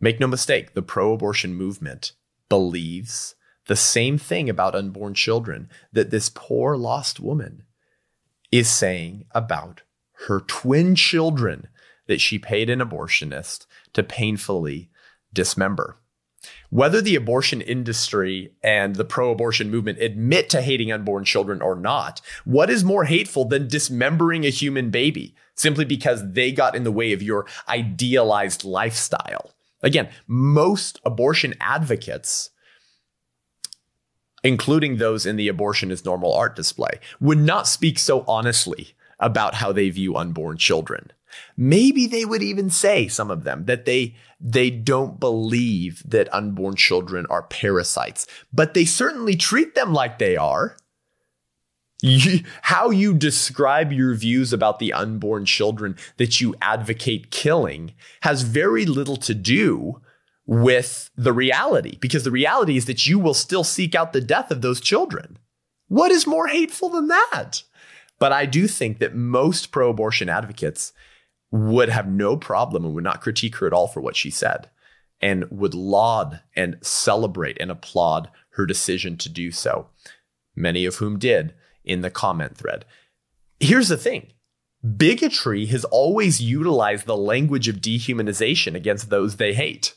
[0.00, 2.12] Make no mistake, the pro abortion movement
[2.48, 3.34] believes
[3.66, 7.64] the same thing about unborn children that this poor lost woman
[8.50, 9.82] is saying about
[10.26, 11.68] her twin children
[12.06, 14.90] that she paid an abortionist to painfully
[15.32, 15.96] dismember.
[16.70, 21.76] Whether the abortion industry and the pro abortion movement admit to hating unborn children or
[21.76, 26.84] not, what is more hateful than dismembering a human baby simply because they got in
[26.84, 29.52] the way of your idealized lifestyle?
[29.82, 32.50] Again, most abortion advocates
[34.42, 39.56] including those in the abortion is normal art display, would not speak so honestly about
[39.56, 41.12] how they view unborn children.
[41.56, 46.74] Maybe they would even say some of them that they they don't believe that unborn
[46.74, 50.76] children are parasites, but they certainly treat them like they are.
[52.62, 58.86] How you describe your views about the unborn children that you advocate killing has very
[58.86, 60.00] little to do
[60.50, 64.50] with the reality because the reality is that you will still seek out the death
[64.50, 65.38] of those children.
[65.86, 67.62] What is more hateful than that?
[68.18, 70.92] But I do think that most pro abortion advocates
[71.52, 74.68] would have no problem and would not critique her at all for what she said
[75.20, 79.86] and would laud and celebrate and applaud her decision to do so,
[80.56, 82.84] many of whom did in the comment thread.
[83.60, 84.32] Here's the thing
[84.96, 89.94] bigotry has always utilized the language of dehumanization against those they hate.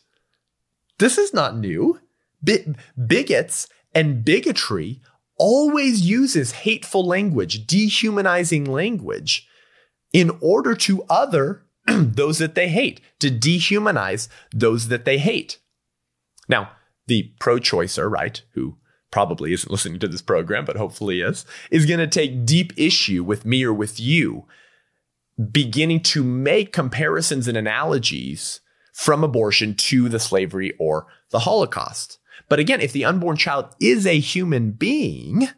[1.00, 2.00] This is not new.
[2.44, 5.02] bigots and bigotry
[5.38, 9.48] always uses hateful language, dehumanizing language
[10.12, 15.60] in order to other those that they hate, to dehumanize those that they hate.
[16.48, 16.72] Now,
[17.08, 18.78] the pro choicer, right, who
[19.12, 23.24] probably isn't listening to this program, but hopefully is, is going to take deep issue
[23.24, 24.46] with me or with you,
[25.52, 28.62] beginning to make comparisons and analogies
[28.94, 32.20] from abortion to the slavery or the Holocaust.
[32.48, 35.50] But again, if the unborn child is a human being,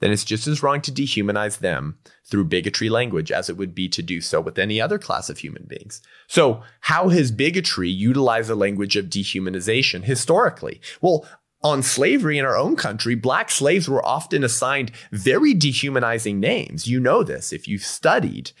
[0.00, 3.88] then it's just as wrong to dehumanize them through bigotry language as it would be
[3.88, 6.02] to do so with any other class of human beings.
[6.28, 10.80] So, how has bigotry utilized the language of dehumanization historically?
[11.00, 11.26] Well,
[11.62, 16.86] on slavery in our own country, black slaves were often assigned very dehumanizing names.
[16.86, 18.52] You know this if you've studied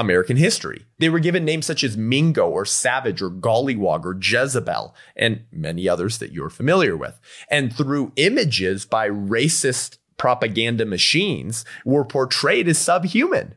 [0.00, 0.86] American history.
[0.98, 5.88] They were given names such as Mingo or Savage or Gollywog or Jezebel and many
[5.88, 7.20] others that you're familiar with.
[7.50, 13.54] And through images by racist propaganda machines were portrayed as subhuman.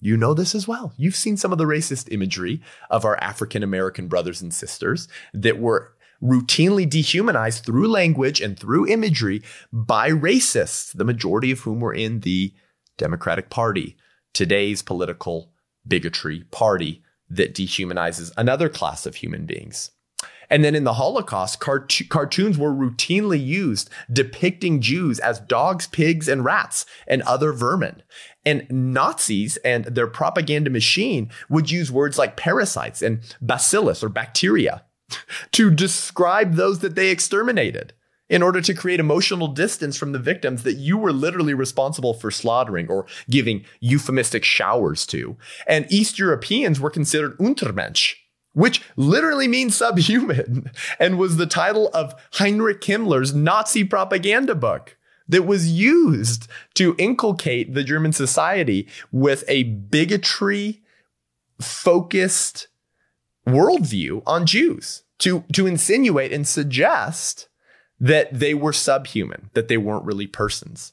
[0.00, 0.92] You know this as well.
[0.96, 5.58] You've seen some of the racist imagery of our African American brothers and sisters that
[5.58, 11.94] were routinely dehumanized through language and through imagery by racists, the majority of whom were
[11.94, 12.52] in the
[12.98, 13.96] Democratic Party,
[14.32, 15.50] today's political
[15.86, 19.90] bigotry party that dehumanizes another class of human beings.
[20.48, 26.28] And then in the Holocaust, cart- cartoons were routinely used depicting Jews as dogs, pigs,
[26.28, 28.02] and rats and other vermin.
[28.44, 34.84] And Nazis and their propaganda machine would use words like parasites and bacillus or bacteria
[35.52, 37.92] to describe those that they exterminated
[38.28, 42.30] in order to create emotional distance from the victims that you were literally responsible for
[42.30, 45.36] slaughtering or giving euphemistic showers to.
[45.66, 48.14] And East Europeans were considered Untermensch,
[48.52, 54.96] which literally means subhuman and was the title of Heinrich Himmler's Nazi propaganda book
[55.28, 60.82] that was used to inculcate the German society with a bigotry
[61.60, 62.68] focused
[63.46, 67.48] worldview on Jews to, to insinuate and suggest
[67.98, 70.92] that they were subhuman, that they weren't really persons,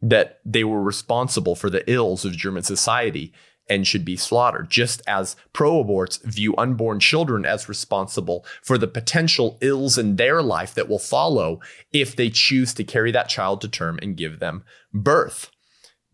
[0.00, 3.32] that they were responsible for the ills of German society
[3.68, 8.86] and should be slaughtered, just as pro aborts view unborn children as responsible for the
[8.86, 11.60] potential ills in their life that will follow
[11.92, 15.50] if they choose to carry that child to term and give them birth.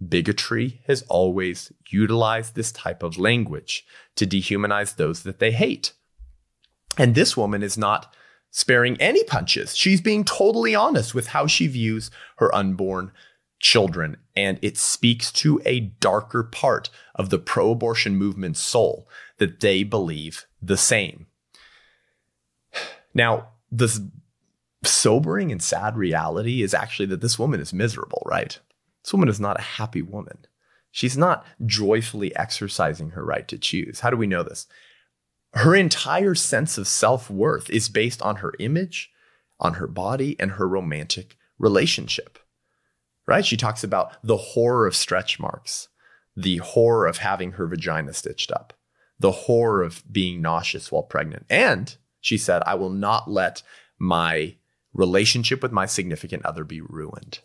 [0.07, 3.85] Bigotry has always utilized this type of language
[4.17, 5.93] to dehumanize those that they hate.
[6.97, 8.15] And this woman is not
[8.51, 9.77] sparing any punches.
[9.77, 13.13] She's being totally honest with how she views her unborn
[13.61, 14.17] children.
[14.35, 19.09] And it speaks to a darker part of the pro abortion movement's soul
[19.39, 21.27] that they believe the same.
[23.15, 24.11] Now, the
[24.83, 28.59] sobering and sad reality is actually that this woman is miserable, right?
[29.05, 30.39] This woman is not a happy woman.
[30.91, 34.01] She's not joyfully exercising her right to choose.
[34.01, 34.67] How do we know this?
[35.55, 39.11] Her entire sense of self worth is based on her image,
[39.59, 42.39] on her body, and her romantic relationship.
[43.27, 43.45] Right?
[43.45, 45.89] She talks about the horror of stretch marks,
[46.37, 48.73] the horror of having her vagina stitched up,
[49.19, 51.47] the horror of being nauseous while pregnant.
[51.51, 53.63] And she said, I will not let
[53.99, 54.57] my
[54.93, 57.41] relationship with my significant other be ruined.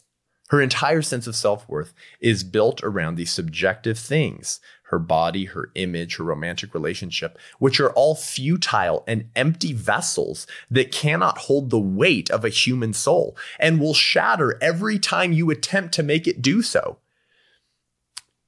[0.49, 5.71] Her entire sense of self worth is built around these subjective things her body, her
[5.75, 11.79] image, her romantic relationship, which are all futile and empty vessels that cannot hold the
[11.79, 16.41] weight of a human soul and will shatter every time you attempt to make it
[16.41, 16.97] do so.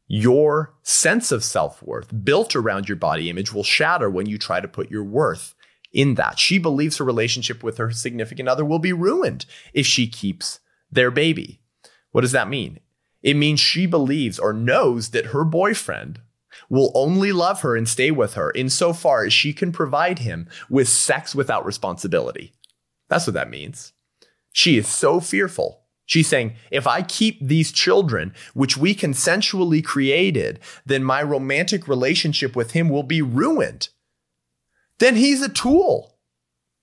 [0.08, 4.62] Your sense of self worth built around your body image will shatter when you try
[4.62, 5.54] to put your worth
[5.92, 6.40] in that.
[6.40, 10.60] She believes her relationship with her significant other will be ruined if she keeps
[10.92, 11.60] their baby.
[12.12, 12.80] What does that mean?
[13.22, 16.22] It means she believes or knows that her boyfriend
[16.70, 20.88] will only love her and stay with her insofar as she can provide him with
[20.88, 22.54] sex without responsibility.
[23.10, 23.94] That's what that means.
[24.52, 25.82] She is so fearful.
[26.06, 32.56] She's saying, if I keep these children, which we consensually created, then my romantic relationship
[32.56, 33.90] with him will be ruined.
[35.00, 36.18] Then he's a tool.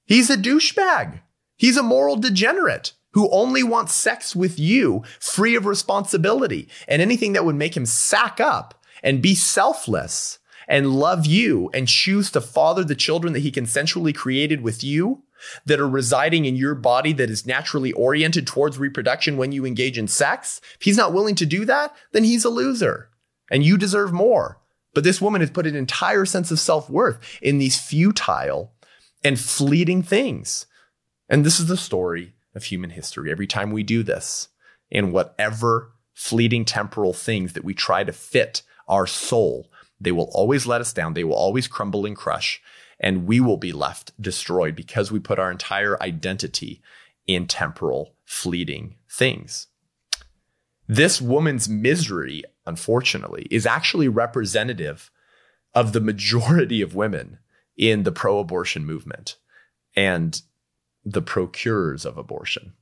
[0.04, 1.20] He's a douchebag.
[1.56, 7.32] He's a moral degenerate who only wants sex with you free of responsibility and anything
[7.32, 12.40] that would make him sack up and be selfless and love you and choose to
[12.40, 15.22] father the children that he consensually created with you
[15.66, 19.98] that are residing in your body that is naturally oriented towards reproduction when you engage
[19.98, 20.60] in sex.
[20.80, 23.10] If he's not willing to do that, then he's a loser
[23.50, 24.58] and you deserve more.
[24.94, 28.72] But this woman has put an entire sense of self worth in these futile
[29.22, 30.66] and fleeting things.
[31.28, 33.30] And this is the story of human history.
[33.30, 34.48] Every time we do this,
[34.90, 39.70] in whatever fleeting temporal things that we try to fit our soul,
[40.00, 41.14] they will always let us down.
[41.14, 42.60] They will always crumble and crush,
[43.00, 46.82] and we will be left destroyed because we put our entire identity
[47.26, 49.68] in temporal, fleeting things.
[50.86, 55.10] This woman's misery, unfortunately, is actually representative
[55.74, 57.38] of the majority of women
[57.76, 59.36] in the pro abortion movement.
[59.96, 60.40] And
[61.04, 62.72] the procurers of abortion,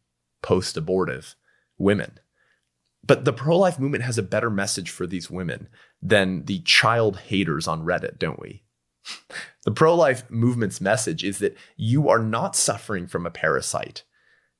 [0.42, 1.34] post abortive
[1.76, 2.18] women.
[3.04, 5.68] But the pro life movement has a better message for these women
[6.00, 8.64] than the child haters on Reddit, don't we?
[9.64, 14.02] The pro life movement's message is that you are not suffering from a parasite.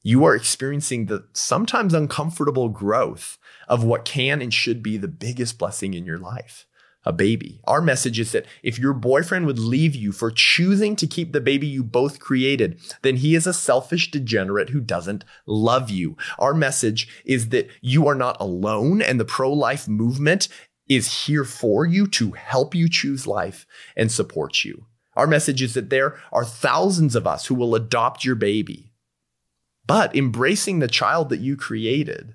[0.01, 5.59] You are experiencing the sometimes uncomfortable growth of what can and should be the biggest
[5.59, 6.67] blessing in your life
[7.05, 7.61] a baby.
[7.65, 11.41] Our message is that if your boyfriend would leave you for choosing to keep the
[11.41, 16.17] baby you both created, then he is a selfish degenerate who doesn't love you.
[16.39, 20.49] Our message is that you are not alone and the pro life movement
[20.89, 24.87] is here for you to help you choose life and support you.
[25.17, 28.93] Our message is that there are thousands of us who will adopt your baby.
[29.87, 32.35] But embracing the child that you created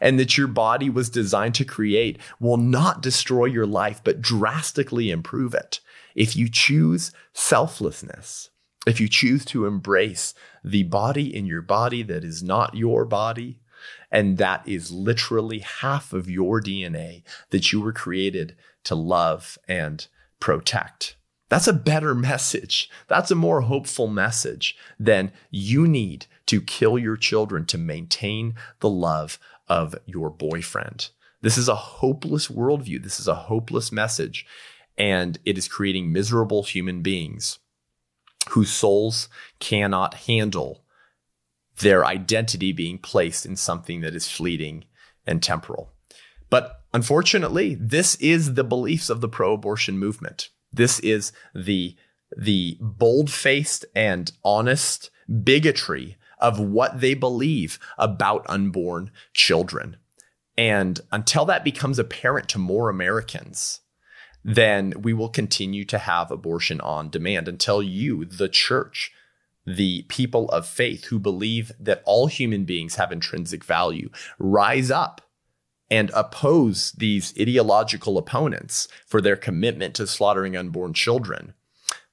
[0.00, 5.10] and that your body was designed to create will not destroy your life, but drastically
[5.10, 5.80] improve it.
[6.14, 8.50] If you choose selflessness,
[8.86, 13.60] if you choose to embrace the body in your body that is not your body,
[14.10, 20.06] and that is literally half of your DNA that you were created to love and
[20.40, 21.16] protect.
[21.48, 22.90] That's a better message.
[23.08, 28.88] That's a more hopeful message than you need to kill your children to maintain the
[28.88, 31.10] love of your boyfriend.
[31.40, 33.02] This is a hopeless worldview.
[33.02, 34.46] This is a hopeless message.
[34.96, 37.58] And it is creating miserable human beings
[38.50, 40.84] whose souls cannot handle
[41.80, 44.84] their identity being placed in something that is fleeting
[45.26, 45.92] and temporal.
[46.50, 50.50] But unfortunately, this is the beliefs of the pro abortion movement.
[50.72, 51.96] This is the,
[52.36, 55.10] the bold faced and honest
[55.42, 59.96] bigotry of what they believe about unborn children.
[60.58, 63.80] And until that becomes apparent to more Americans,
[64.44, 69.10] then we will continue to have abortion on demand until you, the church,
[69.66, 75.22] the people of faith who believe that all human beings have intrinsic value, rise up
[75.90, 81.54] and oppose these ideological opponents for their commitment to slaughtering unborn children,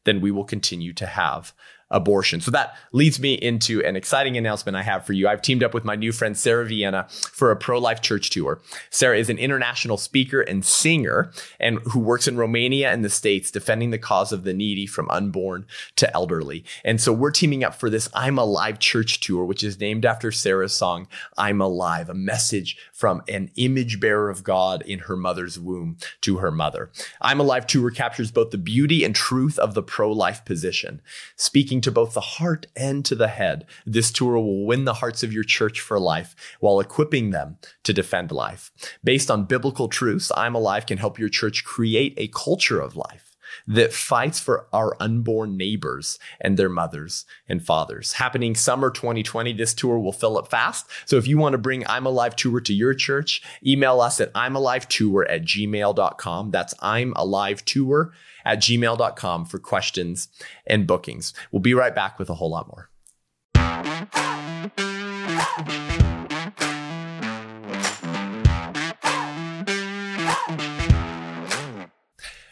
[0.05, 1.53] then we will continue to have
[1.91, 2.41] abortion.
[2.41, 5.27] So that leads me into an exciting announcement I have for you.
[5.27, 8.59] I've teamed up with my new friend Sarah Vienna for a pro-life church tour.
[8.89, 13.51] Sarah is an international speaker and singer and who works in Romania and the States
[13.51, 15.65] defending the cause of the needy from unborn
[15.97, 16.63] to elderly.
[16.83, 20.31] And so we're teaming up for this I'm Alive church tour, which is named after
[20.31, 25.59] Sarah's song, I'm Alive, a message from an image bearer of God in her mother's
[25.59, 26.89] womb to her mother.
[27.19, 31.01] I'm Alive tour captures both the beauty and truth of the pro-life position,
[31.35, 33.65] speaking to both the heart and to the head.
[33.85, 37.93] This tour will win the hearts of your church for life while equipping them to
[37.93, 38.71] defend life.
[39.03, 43.31] Based on biblical truths, I'm Alive can help your church create a culture of life
[43.67, 48.13] that fights for our unborn neighbors and their mothers and fathers.
[48.13, 50.87] Happening summer 2020, this tour will fill up fast.
[51.05, 54.31] So if you want to bring I'm Alive Tour to your church, email us at
[54.35, 56.51] I'm Alive Tour at gmail.com.
[56.51, 58.13] That's I'm Alive Tour
[58.45, 60.27] at gmail.com for questions
[60.65, 61.33] and bookings.
[61.51, 62.89] We'll be right back with a whole lot more.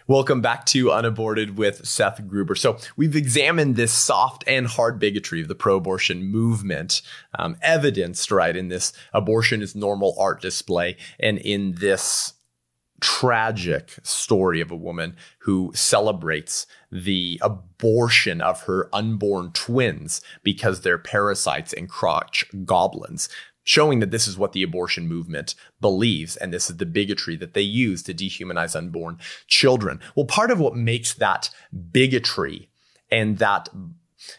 [0.10, 2.56] Welcome back to Unaborted with Seth Gruber.
[2.56, 7.04] So, we've examined this soft and hard bigotry of the pro abortion movement,
[7.38, 12.34] um, evidenced right in this abortion is normal art display and in this
[13.02, 20.98] tragic story of a woman who celebrates the abortion of her unborn twins because they're
[20.98, 23.30] parasites and crotch goblins,
[23.64, 27.54] showing that this is what the abortion movement believes and this is the bigotry that
[27.54, 30.00] they use to dehumanize unborn children.
[30.16, 31.50] Well, part of what makes that
[31.92, 32.70] bigotry
[33.12, 33.70] and that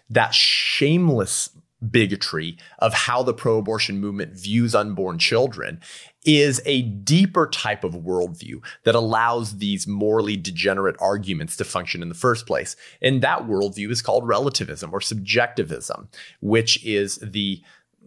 [0.09, 1.51] that shameless
[1.89, 5.81] bigotry of how the pro abortion movement views unborn children
[6.25, 12.09] is a deeper type of worldview that allows these morally degenerate arguments to function in
[12.09, 12.77] the first place.
[13.01, 16.09] And that worldview is called relativism or subjectivism,
[16.41, 17.63] which is the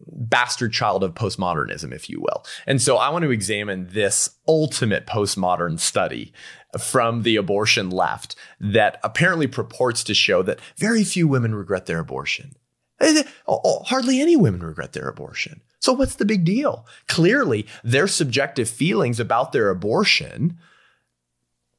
[0.07, 2.45] bastard child of postmodernism, if you will.
[2.67, 6.33] And so I want to examine this ultimate postmodern study
[6.79, 11.99] from the abortion left that apparently purports to show that very few women regret their
[11.99, 12.55] abortion.
[12.99, 15.61] Eh, oh, oh, hardly any women regret their abortion.
[15.83, 16.87] So what's the big deal?
[17.09, 20.57] Clearly, their subjective feelings about their abortion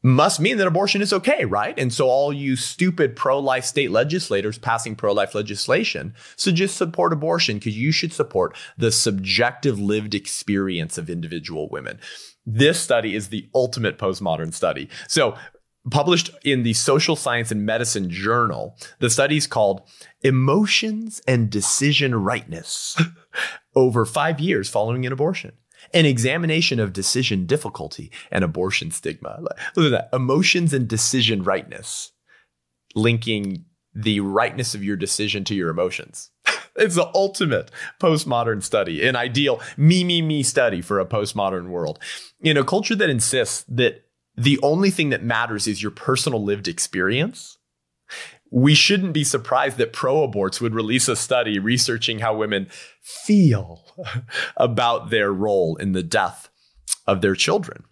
[0.03, 1.79] must mean that abortion is okay, right?
[1.79, 7.57] And so all you stupid pro-life state legislators passing pro-life legislation should just support abortion
[7.57, 11.99] because you should support the subjective lived experience of individual women.
[12.45, 14.91] This study is the ultimate postmodern study.
[15.09, 15.35] So
[15.91, 18.77] published in the Social Science and Medicine Journal.
[19.01, 19.83] The study is called
[20.23, 23.01] Emotions and Decision Rightness
[23.75, 25.53] over five years following an abortion.
[25.93, 29.41] An examination of decision difficulty and abortion stigma.
[29.77, 30.17] Look at that.
[30.17, 32.13] Emotions and decision rightness,
[32.95, 36.31] linking the rightness of your decision to your emotions.
[36.77, 37.71] it's the ultimate
[38.01, 41.99] postmodern study, an ideal me, me, me study for a postmodern world.
[42.41, 44.04] In a culture that insists that
[44.37, 47.59] the only thing that matters is your personal lived experience,
[48.51, 52.69] we shouldn't be surprised that pro aborts would release a study researching how women
[53.03, 53.85] feel
[54.57, 56.49] about their role in the death
[57.07, 57.85] of their children.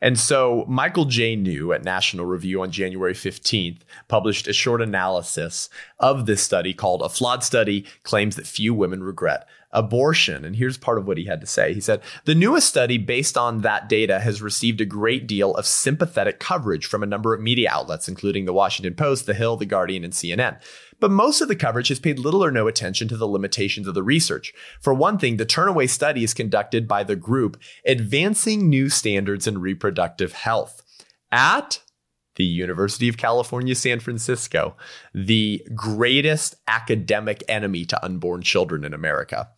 [0.00, 1.36] And so Michael J.
[1.36, 5.68] New at National Review on January 15th published a short analysis
[5.98, 10.44] of this study called A Flawed Study Claims That Few Women Regret Abortion.
[10.44, 11.74] And here's part of what he had to say.
[11.74, 15.66] He said, The newest study based on that data has received a great deal of
[15.66, 19.66] sympathetic coverage from a number of media outlets, including the Washington Post, The Hill, The
[19.66, 20.58] Guardian, and CNN.
[21.00, 23.94] But most of the coverage has paid little or no attention to the limitations of
[23.94, 24.52] the research.
[24.80, 29.58] For one thing, the Turnaway study is conducted by the group Advancing New Standards in
[29.58, 30.82] Reproductive Health
[31.30, 31.80] at
[32.38, 34.76] the University of California, San Francisco,
[35.12, 39.50] the greatest academic enemy to unborn children in America,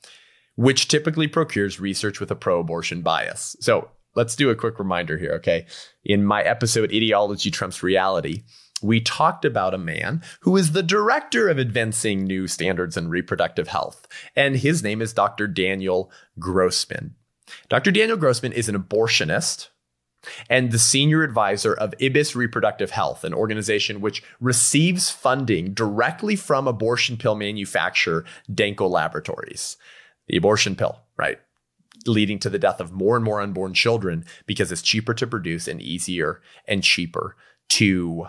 [0.56, 3.54] which typically procures research with a pro abortion bias.
[3.60, 5.66] So let's do a quick reminder here, okay?
[6.04, 8.42] In my episode, Ideology Trumps Reality,
[8.82, 13.68] we talked about a man who is the director of advancing new standards in reproductive
[13.68, 15.46] health, and his name is Dr.
[15.46, 17.14] Daniel Grossman.
[17.68, 17.90] Dr.
[17.90, 19.68] Daniel Grossman is an abortionist
[20.48, 26.68] and the senior advisor of IBIS Reproductive Health, an organization which receives funding directly from
[26.68, 29.76] abortion pill manufacturer Danco Laboratories.
[30.28, 31.38] The abortion pill, right?
[32.06, 35.66] Leading to the death of more and more unborn children because it's cheaper to produce
[35.66, 37.36] and easier and cheaper
[37.70, 38.26] to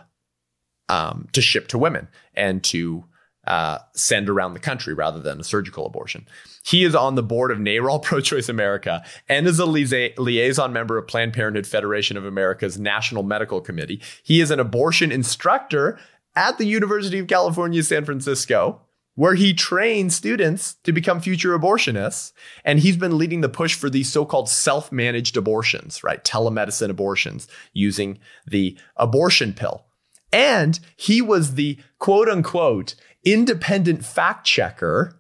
[0.89, 3.05] um, to ship to women and to
[3.45, 6.27] uh, send around the country rather than a surgical abortion.
[6.63, 10.97] He is on the board of NARAL Pro Choice America and is a liaison member
[10.97, 14.01] of Planned Parenthood Federation of America's National Medical Committee.
[14.23, 15.99] He is an abortion instructor
[16.35, 18.81] at the University of California, San Francisco,
[19.15, 22.31] where he trains students to become future abortionists.
[22.63, 26.23] And he's been leading the push for these so called self managed abortions, right?
[26.23, 29.85] Telemedicine abortions using the abortion pill.
[30.31, 35.19] And he was the quote unquote independent fact checker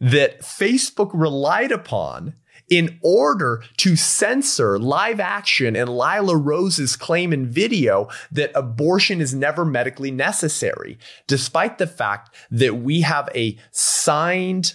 [0.00, 2.34] that Facebook relied upon
[2.70, 9.34] in order to censor live action and Lila Rose's claim in video that abortion is
[9.34, 10.96] never medically necessary,
[11.26, 14.74] despite the fact that we have a signed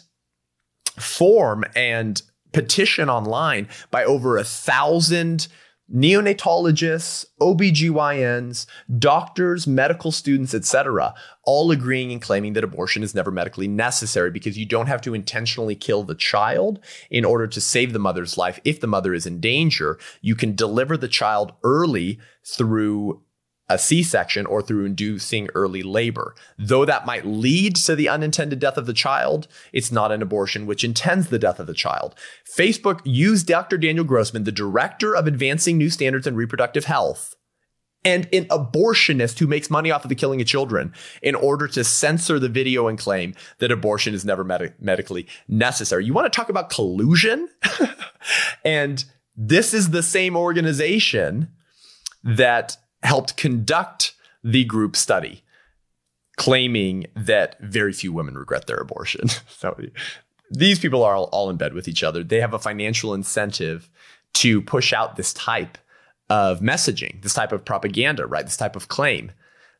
[0.99, 2.21] form and
[2.51, 5.47] petition online by over a thousand
[5.93, 8.65] neonatologists, OBGYNs,
[8.97, 11.13] doctors, medical students, etc.,
[11.43, 15.13] all agreeing and claiming that abortion is never medically necessary because you don't have to
[15.13, 16.79] intentionally kill the child
[17.09, 18.59] in order to save the mother's life.
[18.63, 23.21] If the mother is in danger, you can deliver the child early through
[23.67, 26.35] a C section or through inducing early labor.
[26.57, 30.65] Though that might lead to the unintended death of the child, it's not an abortion
[30.65, 32.15] which intends the death of the child.
[32.45, 33.77] Facebook used Dr.
[33.77, 37.35] Daniel Grossman, the director of advancing new standards in reproductive health,
[38.03, 40.93] and an abortionist who makes money off of the killing of children
[41.23, 46.05] in order to censor the video and claim that abortion is never med- medically necessary.
[46.05, 47.49] You want to talk about collusion?
[48.63, 49.03] and
[49.35, 51.49] this is the same organization
[52.23, 55.43] that helped conduct the group study,
[56.37, 59.27] claiming that very few women regret their abortion.
[59.47, 59.77] so
[60.51, 62.23] these people are all, all in bed with each other.
[62.23, 63.89] They have a financial incentive
[64.35, 65.77] to push out this type
[66.29, 68.45] of messaging, this type of propaganda, right?
[68.45, 69.31] This type of claim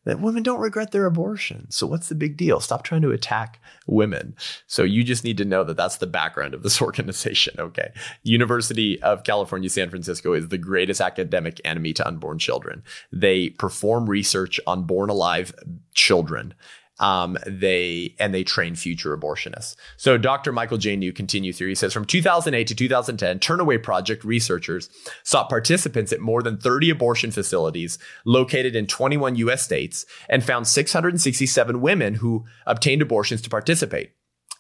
[0.05, 1.69] that women don't regret their abortion.
[1.69, 2.59] So what's the big deal?
[2.59, 4.35] Stop trying to attack women.
[4.67, 7.55] So you just need to know that that's the background of this organization.
[7.59, 7.91] Okay.
[8.23, 12.83] University of California, San Francisco is the greatest academic enemy to unborn children.
[13.11, 15.53] They perform research on born alive
[15.93, 16.53] children
[16.99, 19.75] um, they and they train future abortionists.
[19.97, 20.51] So Dr.
[20.51, 20.95] Michael J.
[20.95, 21.67] New continues here.
[21.67, 24.89] He says from 2008 to 2010, Turnaway Project researchers
[25.23, 29.61] sought participants at more than 30 abortion facilities located in 21 U.S.
[29.61, 34.11] states and found 667 women who obtained abortions to participate.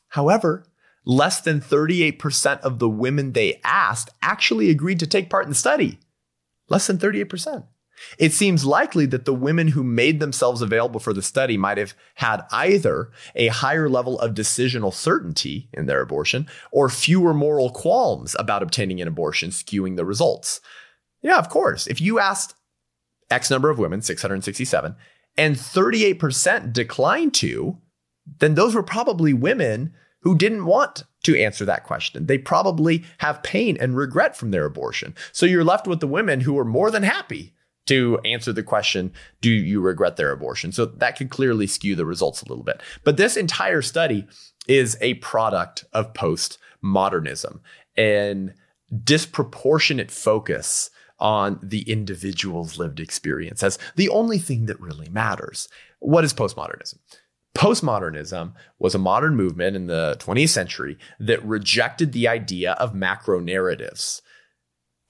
[0.09, 0.65] However,
[1.05, 5.55] less than 38% of the women they asked actually agreed to take part in the
[5.55, 5.99] study.
[6.67, 7.65] Less than 38%.
[8.17, 11.93] It seems likely that the women who made themselves available for the study might have
[12.15, 18.35] had either a higher level of decisional certainty in their abortion or fewer moral qualms
[18.39, 20.61] about obtaining an abortion, skewing the results.
[21.21, 21.87] Yeah, of course.
[21.87, 22.55] If you asked
[23.29, 24.95] X number of women, 667,
[25.37, 27.77] and 38% declined to,
[28.39, 32.25] then those were probably women who didn't want to answer that question.
[32.25, 35.15] They probably have pain and regret from their abortion.
[35.31, 37.54] So you're left with the women who are more than happy
[37.85, 39.11] to answer the question,
[39.41, 40.71] do you regret their abortion?
[40.71, 42.81] So that could clearly skew the results a little bit.
[43.03, 44.27] But this entire study
[44.67, 47.59] is a product of postmodernism
[47.95, 48.53] and
[49.03, 55.69] disproportionate focus on the individual's lived experience as the only thing that really matters.
[55.99, 56.95] What is postmodernism?
[57.55, 63.39] Postmodernism was a modern movement in the 20th century that rejected the idea of macro
[63.39, 64.21] narratives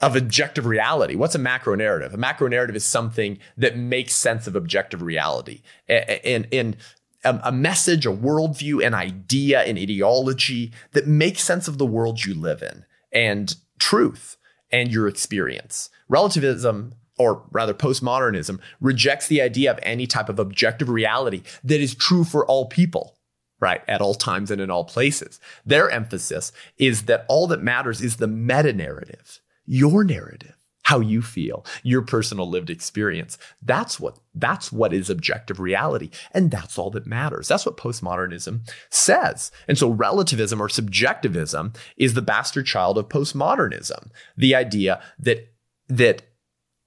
[0.01, 1.15] of objective reality.
[1.15, 2.13] What's a macro narrative?
[2.13, 5.61] A macro narrative is something that makes sense of objective reality.
[5.87, 6.77] And, and,
[7.23, 12.23] um, a message, a worldview, an idea, an ideology that makes sense of the world
[12.23, 14.37] you live in and truth
[14.71, 15.89] and your experience.
[16.07, 21.95] Relativism, or rather postmodernism, rejects the idea of any type of objective reality that is
[21.95, 23.17] true for all people
[23.61, 23.81] right?
[23.87, 25.39] At all times and in all places.
[25.65, 31.21] Their emphasis is that all that matters is the meta narrative your narrative, how you
[31.21, 33.37] feel, your personal lived experience.
[33.61, 37.47] That's what that's what is objective reality and that's all that matters.
[37.47, 39.51] That's what postmodernism says.
[39.67, 44.11] And so relativism or subjectivism is the bastard child of postmodernism.
[44.37, 45.51] The idea that
[45.87, 46.23] that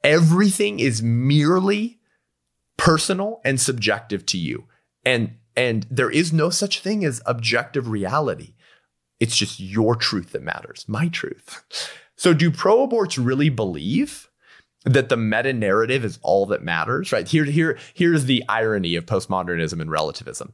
[0.04, 1.98] everything is merely
[2.76, 4.64] personal and subjective to you.
[5.04, 8.54] And and there is no such thing as objective reality.
[9.18, 11.64] It's just your truth that matters, my truth.
[12.18, 14.28] So, do pro aborts really believe
[14.84, 17.12] that the meta narrative is all that matters?
[17.12, 20.52] Right here, here, here's the irony of postmodernism and relativism.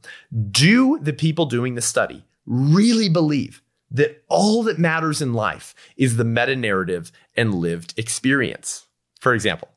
[0.51, 6.17] Do the people doing the study really believe that all that matters in life is
[6.17, 8.85] the meta narrative and lived experience?
[9.19, 9.69] For example,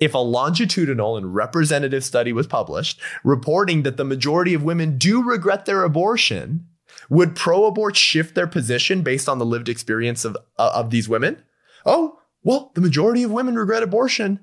[0.00, 5.22] if a longitudinal and representative study was published reporting that the majority of women do
[5.22, 6.66] regret their abortion,
[7.08, 11.08] would pro abort shift their position based on the lived experience of, uh, of these
[11.08, 11.42] women?
[11.84, 14.40] Oh, well, the majority of women regret abortion.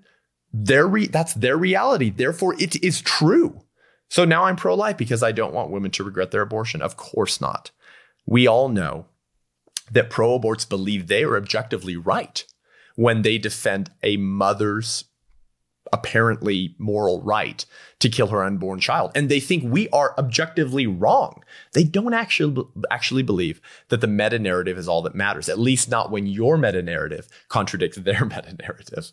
[0.51, 2.09] Their re- that's their reality.
[2.09, 3.61] Therefore, it is true.
[4.09, 6.81] So now I'm pro life because I don't want women to regret their abortion.
[6.81, 7.71] Of course not.
[8.25, 9.07] We all know
[9.91, 12.45] that pro aborts believe they are objectively right
[12.95, 15.05] when they defend a mother's
[15.93, 17.65] apparently moral right
[17.99, 19.11] to kill her unborn child.
[19.15, 21.43] And they think we are objectively wrong.
[21.71, 25.89] They don't actually actually believe that the meta narrative is all that matters at least
[25.89, 29.11] not when your meta narrative contradicts their meta narrative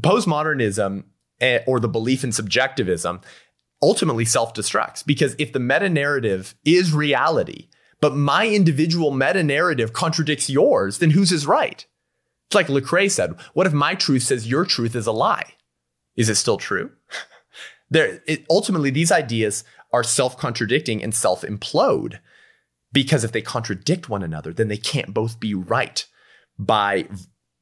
[0.00, 1.04] postmodernism
[1.40, 3.20] eh, or the belief in subjectivism
[3.82, 7.68] ultimately self-destructs because if the meta narrative is reality
[8.00, 11.86] but my individual meta narrative contradicts yours then whose is right?
[12.46, 15.54] It's like Lecrae said what if my truth says your truth is a lie
[16.18, 16.90] is it still true?
[17.90, 22.18] there, it, ultimately, these ideas are self contradicting and self implode
[22.92, 26.04] because if they contradict one another, then they can't both be right
[26.58, 27.08] by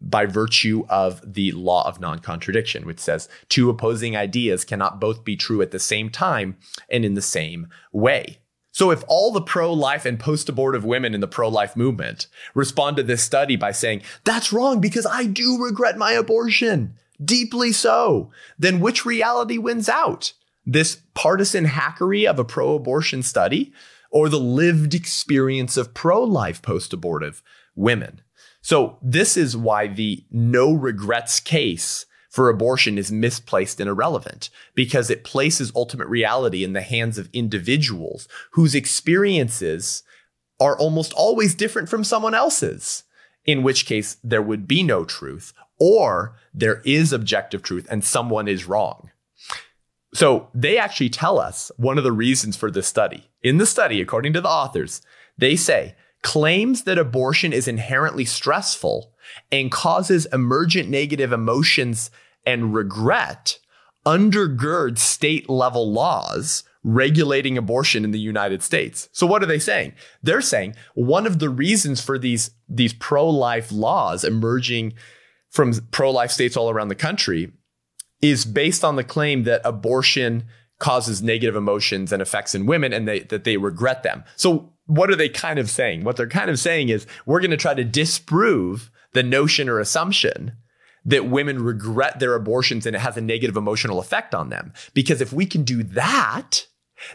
[0.00, 5.24] by virtue of the law of non contradiction, which says two opposing ideas cannot both
[5.24, 6.56] be true at the same time
[6.90, 8.38] and in the same way.
[8.72, 12.26] So, if all the pro life and post abortive women in the pro life movement
[12.54, 16.94] respond to this study by saying, that's wrong because I do regret my abortion,
[17.24, 20.32] deeply so, then which reality wins out?
[20.64, 23.72] This partisan hackery of a pro abortion study
[24.10, 27.42] or the lived experience of pro life post abortive
[27.74, 28.22] women?
[28.62, 32.06] So, this is why the no regrets case
[32.36, 37.30] for abortion is misplaced and irrelevant because it places ultimate reality in the hands of
[37.32, 40.02] individuals whose experiences
[40.60, 43.04] are almost always different from someone else's,
[43.44, 48.48] in which case there would be no truth or there is objective truth and someone
[48.48, 49.10] is wrong.
[50.14, 53.28] So they actually tell us one of the reasons for this study.
[53.42, 55.02] In the study, according to the authors,
[55.36, 59.12] they say claims that abortion is inherently stressful
[59.52, 62.10] and causes emergent negative emotions
[62.46, 63.58] and regret
[64.06, 69.08] undergird state level laws regulating abortion in the United States.
[69.10, 69.94] So what are they saying?
[70.22, 74.94] They're saying one of the reasons for these these pro-life laws emerging
[75.56, 77.50] from pro life states all around the country
[78.20, 80.44] is based on the claim that abortion
[80.78, 84.22] causes negative emotions and effects in women and they, that they regret them.
[84.36, 86.04] So, what are they kind of saying?
[86.04, 89.80] What they're kind of saying is we're going to try to disprove the notion or
[89.80, 90.52] assumption
[91.04, 94.72] that women regret their abortions and it has a negative emotional effect on them.
[94.94, 96.66] Because if we can do that,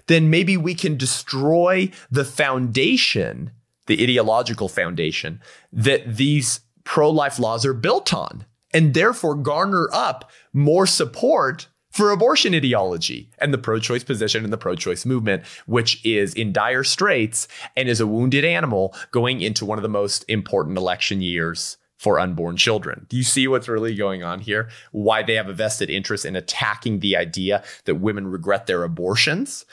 [0.07, 3.51] then maybe we can destroy the foundation,
[3.87, 5.39] the ideological foundation
[5.71, 12.11] that these pro life laws are built on and therefore garner up more support for
[12.11, 16.53] abortion ideology and the pro choice position and the pro choice movement, which is in
[16.53, 21.21] dire straits and is a wounded animal going into one of the most important election
[21.21, 23.05] years for unborn children.
[23.09, 24.69] Do you see what's really going on here?
[24.91, 29.65] Why they have a vested interest in attacking the idea that women regret their abortions?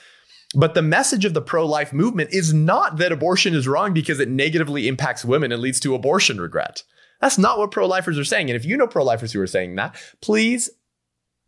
[0.54, 4.18] But the message of the pro life movement is not that abortion is wrong because
[4.18, 6.82] it negatively impacts women and leads to abortion regret.
[7.20, 8.50] That's not what pro lifers are saying.
[8.50, 10.70] And if you know pro lifers who are saying that, please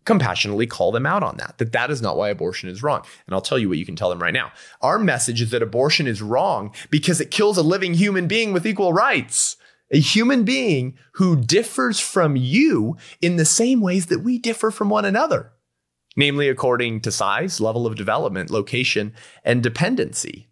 [0.04, 3.04] compassionately call them out on that, that that is not why abortion is wrong.
[3.26, 4.52] And I'll tell you what you can tell them right now.
[4.80, 8.66] Our message is that abortion is wrong because it kills a living human being with
[8.66, 9.56] equal rights.
[9.92, 14.88] A human being who differs from you in the same ways that we differ from
[14.88, 15.52] one another,
[16.16, 19.12] namely according to size, level of development, location,
[19.44, 20.49] and dependency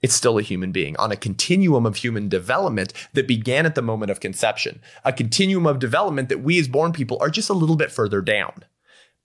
[0.00, 3.82] it's still a human being on a continuum of human development that began at the
[3.82, 7.54] moment of conception, a continuum of development that we as born people are just a
[7.54, 8.64] little bit further down.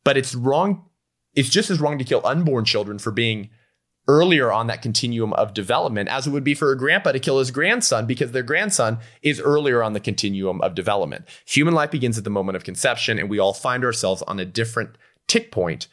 [0.04, 0.86] But it's wrong.
[1.36, 3.50] It's just as wrong to kill unborn children for being
[4.08, 7.40] earlier on that continuum of development as it would be for a grandpa to kill
[7.40, 11.26] his grandson because their grandson is earlier on the continuum of development.
[11.46, 14.46] Human life begins at the moment of conception, and we all find ourselves on a
[14.46, 14.98] different
[15.28, 15.88] tick point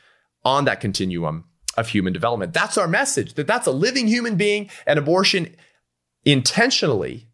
[0.45, 1.45] on that continuum
[1.77, 2.53] of human development.
[2.53, 5.55] That's our message that that's a living human being and abortion
[6.25, 7.29] intentionally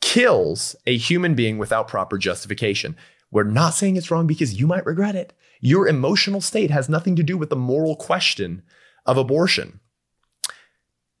[0.00, 2.96] kills a human being without proper justification.
[3.30, 5.32] We're not saying it's wrong because you might regret it.
[5.60, 8.62] Your emotional state has nothing to do with the moral question
[9.04, 9.80] of abortion.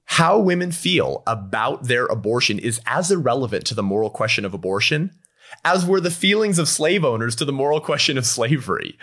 [0.04, 5.10] How women feel about their abortion is as irrelevant to the moral question of abortion
[5.64, 8.98] as were the feelings of slave owners to the moral question of slavery.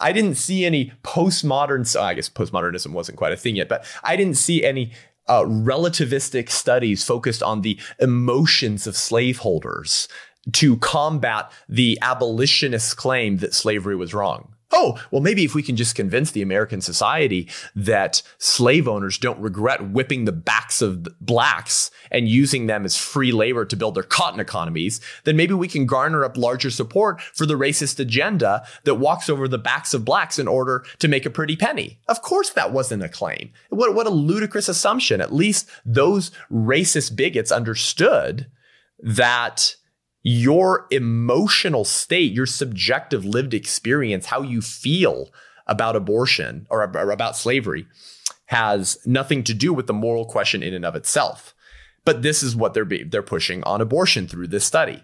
[0.00, 3.84] I didn't see any postmodern, so I guess postmodernism wasn't quite a thing yet, but
[4.04, 4.92] I didn't see any
[5.26, 10.08] uh, relativistic studies focused on the emotions of slaveholders
[10.52, 14.54] to combat the abolitionist claim that slavery was wrong.
[14.70, 19.40] Oh, well, maybe if we can just convince the American society that slave owners don't
[19.40, 24.02] regret whipping the backs of blacks and using them as free labor to build their
[24.02, 28.96] cotton economies, then maybe we can garner up larger support for the racist agenda that
[28.96, 31.98] walks over the backs of blacks in order to make a pretty penny.
[32.06, 33.50] Of course, that wasn't a claim.
[33.70, 35.22] What, what a ludicrous assumption.
[35.22, 38.50] At least those racist bigots understood
[39.00, 39.76] that
[40.22, 45.30] your emotional state, your subjective lived experience, how you feel
[45.66, 47.86] about abortion or about slavery
[48.46, 51.54] has nothing to do with the moral question in and of itself.
[52.04, 55.02] But this is what they're be- they're pushing on abortion through this study.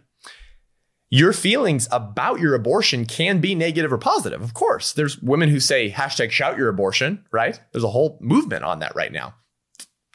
[1.10, 4.42] Your feelings about your abortion can be negative or positive.
[4.42, 7.60] Of course, there's women who say hashtag shout your abortion, right?
[7.72, 9.34] There's a whole movement on that right now.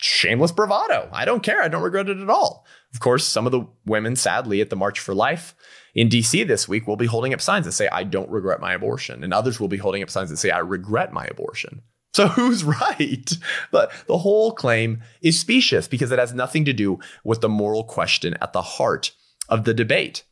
[0.01, 1.09] Shameless bravado.
[1.11, 1.61] I don't care.
[1.61, 2.65] I don't regret it at all.
[2.93, 5.53] Of course, some of the women, sadly, at the March for Life
[5.93, 8.73] in DC this week will be holding up signs that say, I don't regret my
[8.73, 9.23] abortion.
[9.23, 11.81] And others will be holding up signs that say, I regret my abortion.
[12.13, 13.29] So who's right?
[13.71, 17.83] But the whole claim is specious because it has nothing to do with the moral
[17.83, 19.11] question at the heart
[19.49, 20.23] of the debate.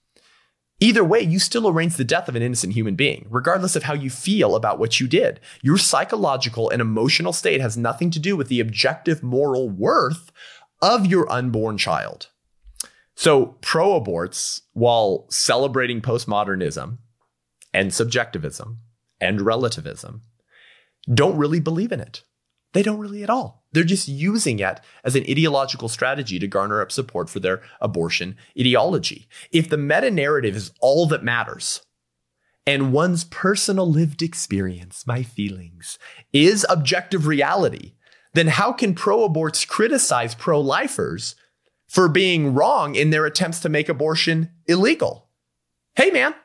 [0.79, 3.93] Either way, you still arrange the death of an innocent human being, regardless of how
[3.93, 5.39] you feel about what you did.
[5.63, 10.31] Your psychological and emotional state has nothing to do with the objective moral worth
[10.79, 12.27] of your unborn child.
[13.15, 16.99] So, pro aborts, while celebrating postmodernism
[17.73, 18.77] and subjectivism
[19.19, 20.21] and relativism,
[21.11, 22.21] don't really believe in it.
[22.73, 23.65] They don't really at all.
[23.71, 28.37] They're just using it as an ideological strategy to garner up support for their abortion
[28.59, 29.27] ideology.
[29.51, 31.81] If the meta narrative is all that matters,
[32.65, 35.97] and one's personal lived experience, my feelings,
[36.33, 37.93] is objective reality,
[38.33, 41.35] then how can pro aborts criticize pro lifers
[41.87, 45.29] for being wrong in their attempts to make abortion illegal.
[45.95, 46.35] Hey, man,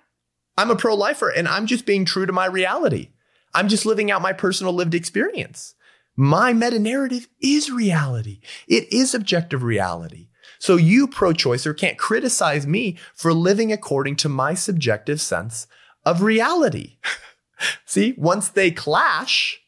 [0.56, 3.10] I'm a pro lifer and I'm just being true to my reality.
[3.54, 5.74] I'm just living out my personal lived experience.
[6.16, 8.40] My meta narrative is reality.
[8.68, 10.28] It is objective reality.
[10.58, 15.66] So you pro choicer can't criticize me for living according to my subjective sense
[16.04, 16.98] of reality.
[17.86, 19.60] See, once they clash,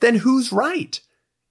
[0.00, 1.00] then who's right?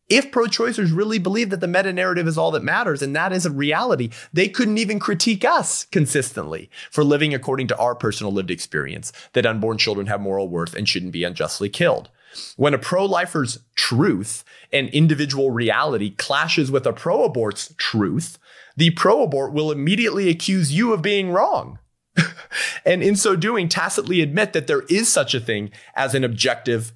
[0.09, 3.33] If pro choicers really believe that the meta narrative is all that matters and that
[3.33, 8.31] is a reality, they couldn't even critique us consistently for living according to our personal
[8.31, 12.09] lived experience that unborn children have moral worth and shouldn't be unjustly killed.
[12.55, 18.37] When a pro lifer's truth and individual reality clashes with a pro abort's truth,
[18.75, 21.79] the pro abort will immediately accuse you of being wrong.
[22.85, 26.91] and in so doing, tacitly admit that there is such a thing as an objective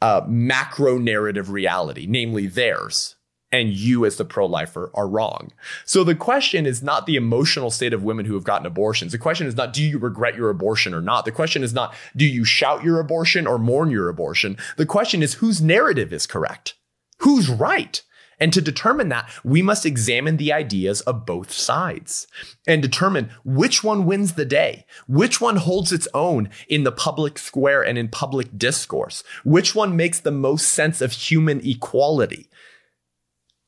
[0.00, 3.16] uh, macro narrative reality, namely theirs,
[3.50, 5.50] and you as the pro-lifer are wrong.
[5.84, 9.12] So the question is not the emotional state of women who have gotten abortions.
[9.12, 11.24] The question is not do you regret your abortion or not.
[11.24, 14.56] The question is not do you shout your abortion or mourn your abortion.
[14.76, 16.74] The question is whose narrative is correct?
[17.20, 18.02] Who's right?
[18.40, 22.26] And to determine that, we must examine the ideas of both sides
[22.66, 27.38] and determine which one wins the day, which one holds its own in the public
[27.38, 32.48] square and in public discourse, which one makes the most sense of human equality.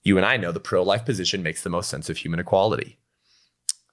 [0.02, 2.98] You and I know the pro life position makes the most sense of human equality.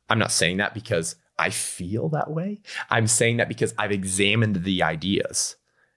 [0.09, 2.61] I'm not saying that because I feel that way.
[2.89, 5.55] I'm saying that because I've examined the ideas.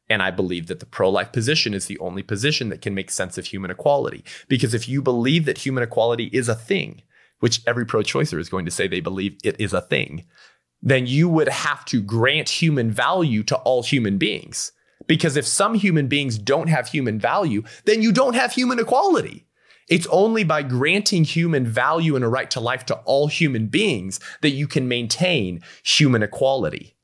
[0.08, 3.10] And I believe that the pro life position is the only position that can make
[3.10, 4.24] sense of human equality.
[4.48, 7.02] Because if you believe that human equality is a thing,
[7.38, 10.24] which every pro choicer is going to say they believe it is a thing,
[10.82, 14.72] then you would have to grant human value to all human beings.
[15.06, 19.46] Because if some human beings don't have human value, then you don't have human equality.
[19.90, 24.20] It's only by granting human value and a right to life to all human beings
[24.40, 26.94] that you can maintain human equality.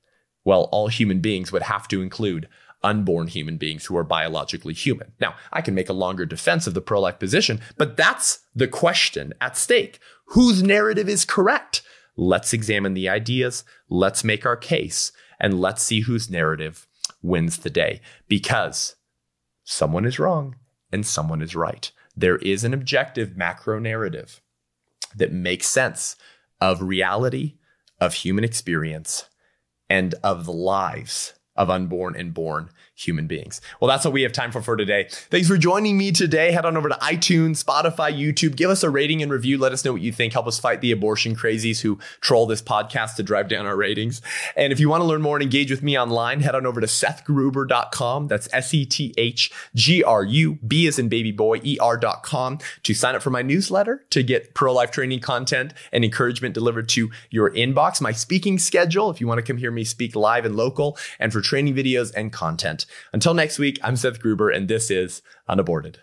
[0.45, 2.49] Well, all human beings would have to include
[2.85, 5.13] unborn human beings who are biologically human.
[5.21, 8.69] Now, I can make a longer defense of the pro life position, but that's the
[8.69, 9.99] question at stake.
[10.27, 11.83] Whose narrative is correct?
[12.17, 15.11] Let's examine the ideas, let's make our case,
[15.41, 16.87] and let's see whose narrative
[17.21, 18.95] wins the day because
[19.65, 20.55] someone is wrong
[20.93, 21.91] and someone is right.
[22.17, 24.41] There is an objective macro narrative
[25.15, 26.17] that makes sense
[26.61, 27.59] of reality,
[28.01, 29.29] of human experience,
[29.89, 33.61] and of the lives of unborn and born human beings.
[33.81, 35.07] Well, that's what we have time for for today.
[35.11, 36.51] Thanks for joining me today.
[36.51, 38.57] Head on over to iTunes, Spotify, YouTube.
[38.57, 39.59] Give us a rating and review.
[39.59, 40.33] Let us know what you think.
[40.33, 44.23] Help us fight the abortion crazies who troll this podcast to drive down our ratings.
[44.57, 46.81] And if you want to learn more and engage with me online, head on over
[46.81, 48.29] to sethgruber.com.
[48.29, 52.59] That's S E T H G R U B as in baby boy, E R.com
[52.83, 56.89] to sign up for my newsletter to get pro life training content and encouragement delivered
[56.91, 58.01] to your inbox.
[58.01, 61.33] My speaking schedule, if you want to come hear me speak live and local, and
[61.33, 62.86] for training videos and content.
[63.13, 66.01] Until next week, I'm Seth Gruber, and this is Unaborted.